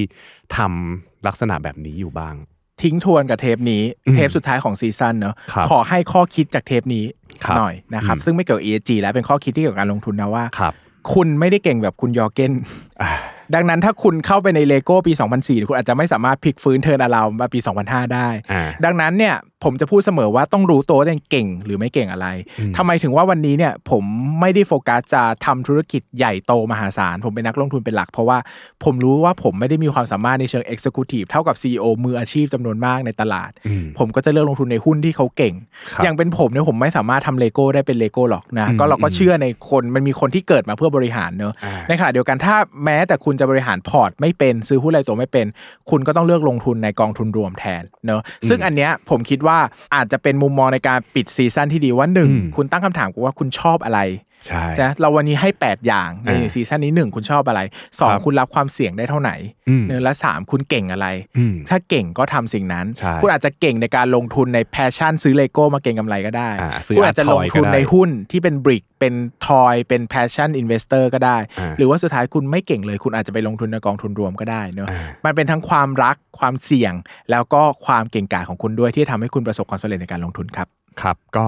[0.58, 2.36] ทำลักษณะแบบนี้อยู่บ้าง
[2.82, 7.06] ทิ้งทวนกับเทปนี้อืมเทปสุดท้ายของซีซั่นเนอะครับขอให้ข้อคิดจากเทปนี้
[7.44, 10.74] ครับหน่อยนะครับอืมซึ่งไม่เกี่ยวกับ ESG แล้วเป็นข้อคิดที่เกี่ยวกับการลงทุนนะว่าครับ
[11.14, 12.54] คุณไม่ได้เก่งแบบคุณยอร์เกน
[13.02, 13.12] อ่า
[13.56, 22.28] ดังนั้นถ้าคุณเข้าไปในเลโก้ปี 2004 คุณอาจจะไม่สามารถพลิกฟื้น turnaround มาปี 2005 ได้อ่าดังนั้นเนี่ยผมจะพูดเสมอว่าต้องรู้ตัวว่าตัวเองเก่งหรือไม่เก่งอะไร
[22.60, 24.04] อืมทำไมถึงว่าวันนี้เนี่ยผม
[24.42, 28.38] ไม่ได้โฟกัสจะทำธุรกิจใหญ่โตมหาศาล ผมเป็นนักลงทุนเป็นหลัก เพราะว่า
[28.84, 35.54] ผมรู้ว่าผมไม่ได้มีความสามารถในเชิง Executive เท่ากับ CEO มืออาชีพจำนวนมากในตลาดอืมผมก็จะเลือกลงทุนในหุ้นที่เขาเก่ง
[35.92, 45.46] ครับอย่างเป็นผมเนี่ยผมไม่สามารถทำเลโก้ได้เป็นเลโก้หรอกนะอืมก็เราก็เชื่อในคนมันมีคนที่เกิดมาเพื่อบริหารเนอะอ่าในขณะเดียวกันถ้าแม้แต่คุณจะบริหารพอร์ตไม่เป็นซื้อหุ้นรายตัวไม่เป็น
[45.90, 49.60] คุณก็ต้องเลือกลงทุนในกองทุนรวมแทนเนอะซึ่งอันเนี้ยผมคิดว่า
[49.96, 54.00] อาจจะเป็นมุมมองในการปิดซีซั่นที่ดีว่าหนึ่งอืมคุณตั้งคำถามกูว่าคุณชอบอะไร
[54.48, 57.62] ใช่นะเราวันนี้ให้ 8 อย่างในอ่าซีซั่นนี้หนึ่งคุณชอบอะไร
[58.00, 59.32] สองครับคุณรับความเสี่ยงได้เท่าไหน
[59.70, 69.14] อืมเนอะและสามคุณเก่งอะไรอืมถ้าเก่งก็ทำสิ่งนั้นใช่คุณอาจจะเก่งในการลงทุนใน passion ซื้อเลโก้มาเก็งกำไรก็ได้อ่าซื้อคุณอาจจะลงทุน Art Toy ก็ได้ในหุ้นที่เป็น brick เป็น
[69.48, 76.94] toy เป็น passion investor ก็ได้อ่าหรือว่าสุดท้ายคุณไม่เก่งเลย คุณอาจจะไปลงทุนในกองทุนรวมก็ได้เนอะอ่ามันเป็นทั้งความรักความเสี่ยง
[77.32, 80.68] แล้วก็ความเก่งกาจของคุณด้วยที่ทำให้คุณประสบความสำเร็จในการลงทุนครับ
[81.02, 81.46] ครับก็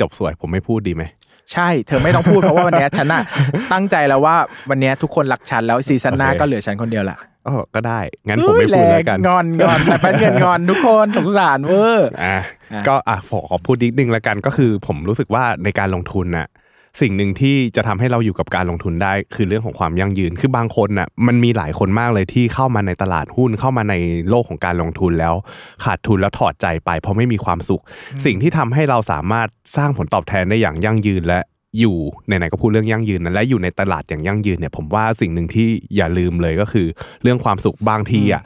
[0.00, 1.04] จบสวยผมไม่พูดดีไหม
[1.52, 3.22] ใช่เธอไม่ต้องพูดเพราะว่าวันเนี้ยฉันน่ะ
[3.72, 4.36] ตั้งใจแล้วว่า
[4.70, 12.36] วันเนี้ยทุกคนรักฉันแล้วซีซั่นหน้าโอเคก็เหลือฉันคนเดียวละอ๋อก็ได้ งั้นผมไม่พูดแล้วกันงอนงอนแต่เป็นเงินงอนทุกคนสงสารเวอร์อะ
[12.72, 16.46] อะก็อะขอขอพูดนิดนึงแล้วกันก็คือผมรู้สึกว่าในการลงทุนน่ะ
[17.00, 23.94] สิ่งหนึ่งที่จะทำให้เราอยู่กับการลงทุนได้ คือเรื่องของความยั่งยืน คือบางคนน่ะมันมีหลายคนมากเลยที่เข้ามาในตลาดหุ้นเข้ามาใน
[24.28, 25.34] โลกของการลงทุนแล้ว
[25.84, 27.82] ขาดทุนแล้วถอดใจไป เพราะไม่มีความสุข
[28.24, 31.40] สิ่งที่ทำให้เราสามารถสร้างผลตอบแทนได้อย่างยั่งยืนและ
[31.78, 31.96] อยู่
[32.26, 36.86] ไหนๆก็พูดเรื่องยั่งยืนนะและอยู่ในตลาดอย่างยั่งยืนเนี่ยผมว่าสิ่งหนึ่งที่อย่าลืมเลยก็คือ
[37.22, 38.42] เรื่องความสุขบางทีอะ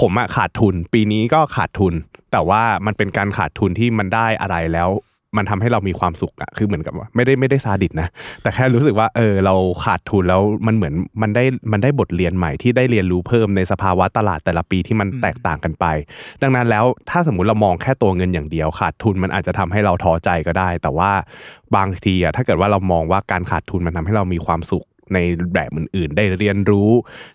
[0.00, 1.94] ผมอะขาดทุน ปีนี้ก็ขาดทุน
[2.32, 4.90] แต่ว่ามันเป็นการขาดทุนที่มันได้อะไรแล้ว
[5.36, 8.08] มันทำให้เรามีความสุขอะคือเหมือนกับว่าไม่ได้ไม่ได้ซาดิสนะ
[8.42, 9.54] แต่แค่รู้สึกว่าเออเรา
[9.84, 15.86] ขาดทุนแล้วมันเหมือนมันได้มันได้บทเรียนใหม่ที่ได้เรียนรู้เพิ่มในสภาวะตลาดแต่ละปีที่มันแตกต่างกันไป
[16.42, 21.10] ดังนั้นแล้วถ้าสมมุติเรามองแค่ตัวเงินอย่างเดียว ขาดทุนมันอาจจะทำให้เราท้อใจก็ได้ แต่ว่า
[21.76, 25.18] บางทีอะถ้าเกิดว่าเรามองว่าการขาดทุนมันทำให้เรามีความสุข ใน
[25.54, 26.90] แบบอื่นๆ ได้เรียนรู้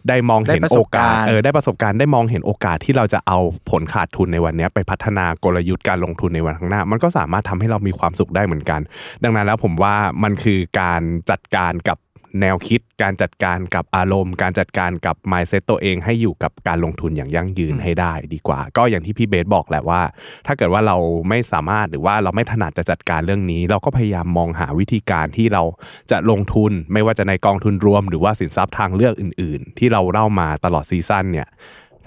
[0.09, 8.82] ได้มองเห็นได้ประโอสบกาการสณ์เออได้ประสบการณ์ได้มองเห็นโอกาสที่เราจะเอาผลขาดทุนในวันเนี้ยไปพัฒนากลยุทธ์การลงทุนในวันข้างหน้า มันก็สามารถทำให้เรามีความสุขได้เหมือนกัน
[9.24, 11.97] ดังนั้นแล้วผมว่ามันคือการจัดการกับ
[12.42, 20.02] แนวคิดการจัดการกับอารมณ์ การจัดการกับ mindset ตัวเองให้อยู่กับการลงทุนอย่างยั่งยืนให้ได้ดีกว่า ก็อย่างที่พี่เบสบอกแหละว่า
[20.48, 20.98] ถ้าเกิดว่าเรา
[21.30, 25.64] ไม่สามารถหรือว่าเราไม่ถนัดจะจัดการเรื่องนี้ เราก็พยายามมองหาวิธีการที่เรา
[26.12, 31.48] จะลงทุนไม่ว่าจะในกองทุนรวม หรือว่าสินทรัพย์ทางเลือกอื่น ๆ ที่เราเล่ามาตลอดซีซั่นเนี่ย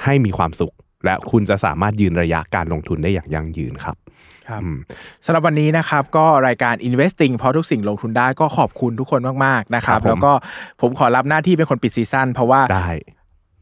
[0.05, 0.74] ให้มีความสุข
[1.05, 3.97] และคุณจะสามารถยืนระยะการลงทุนได้อย่างยั่งยืนครับ
[4.48, 4.78] ครับอืม
[5.24, 10.32] สำหรับวันนี้นะครับก็รายการ INVESThing เพราะทุกสิ่งลงทุนได้ก็ขอบคุณทุกคนมากๆนะครับครับผมแล้วก็
[10.80, 12.90] ผมขอรับหน้าที่เป็นคนปิดซีซั่นเพราะว่าได้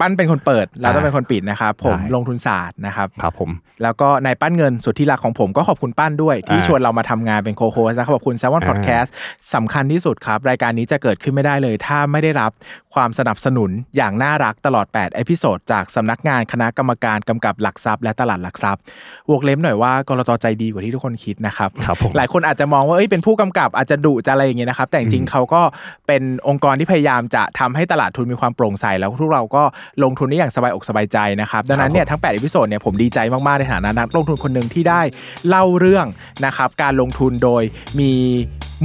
[0.01, 3.51] ปั้นเป็นคนเปิดแล้วต้องอ่าเป็นคนปิดนะครับผมได้ลงทุนศาสตร์นะครับครับผม
[3.83, 9.11] แล้วก็นายปั้นเงินสุดที่รักของผมก็ขอบคุณปั้นด้วย ที่อ่าชวนเรามาทำงานเป็น co-host และขอบคุณ Salmon Podcast
[9.55, 12.51] สำคัญที่สุดครับ รายการนี้จะเกิดขึ้นไม่ได้เลย ถ้าไม่ได้รับ
[12.95, 18.83] ความสนับสนุนอย่างน่ารักตลอด8 episode จากสำนักงานคณะกรรมการกำกับหลักทรัพย์และตลาดหลักทรัพย์
[19.31, 20.31] วงเล็บหน่อยว่าก.ล.ต.
[20.43, 25.63] ใจดีกว่าที่ทุกคนคิดนะครับครับผมหลายคนอาจจะมองว่าเอ้ยเป็นผู้กำกับอาจจะดุจะอะไรอย่างเงี้ยนะครับแต่จริงๆเขาก็
[26.07, 29.63] เป็นองค์กรที่พยายามจะทำให้ตลาดทุนมีความโปร่งใสแล้วทุกเราก็
[30.03, 35.03] ลงทุนได้อย่างสบายอกสบายใจนะครับดังนั้นเนี่ยทั้ง8 episode เนี่ยผมดีใจมากๆในฐานะนักลงทุนคนหนึ่งที่ได้
[35.49, 36.07] เล่าเรื่อง
[36.47, 37.63] นะครับการลงทุนโดย
[37.99, 38.13] มี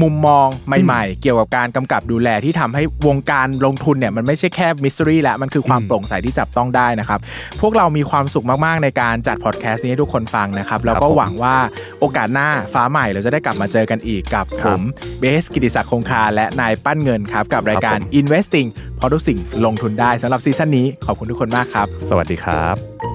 [0.02, 0.48] มุมมอง
[0.84, 7.20] ใหม่ๆ เกี่ยวกับการกำกับดูแลที่ทำให้วงการลงทุนเนี่ยมันไม่ใช่แค่มิส t รีแล้วมันคือความอืมโปร่งใสที่จับต้องได้นะครับ
[7.62, 11.56] พวกเรามีความสุขมากๆในการจัดพอดแคสต์นี้ให้ทุกคนฟังนะครับ แล้วก็ครับผมหวังว่า
[12.00, 14.82] โอกาสหน้าฟ้าใหม่เราจะได้กลับมาเจอกันอีกกับครับผม
[15.20, 18.68] เบสกิติศักดิ์คงคาและนายปั้นเงินครับกับรายการครับผม INVESThing
[18.98, 23.09] เพราะทุกสิ่งลงทุนได้สำหรับซีซั่นนี้ขอบคุณทุกคนมากครับ สวัสดีครับ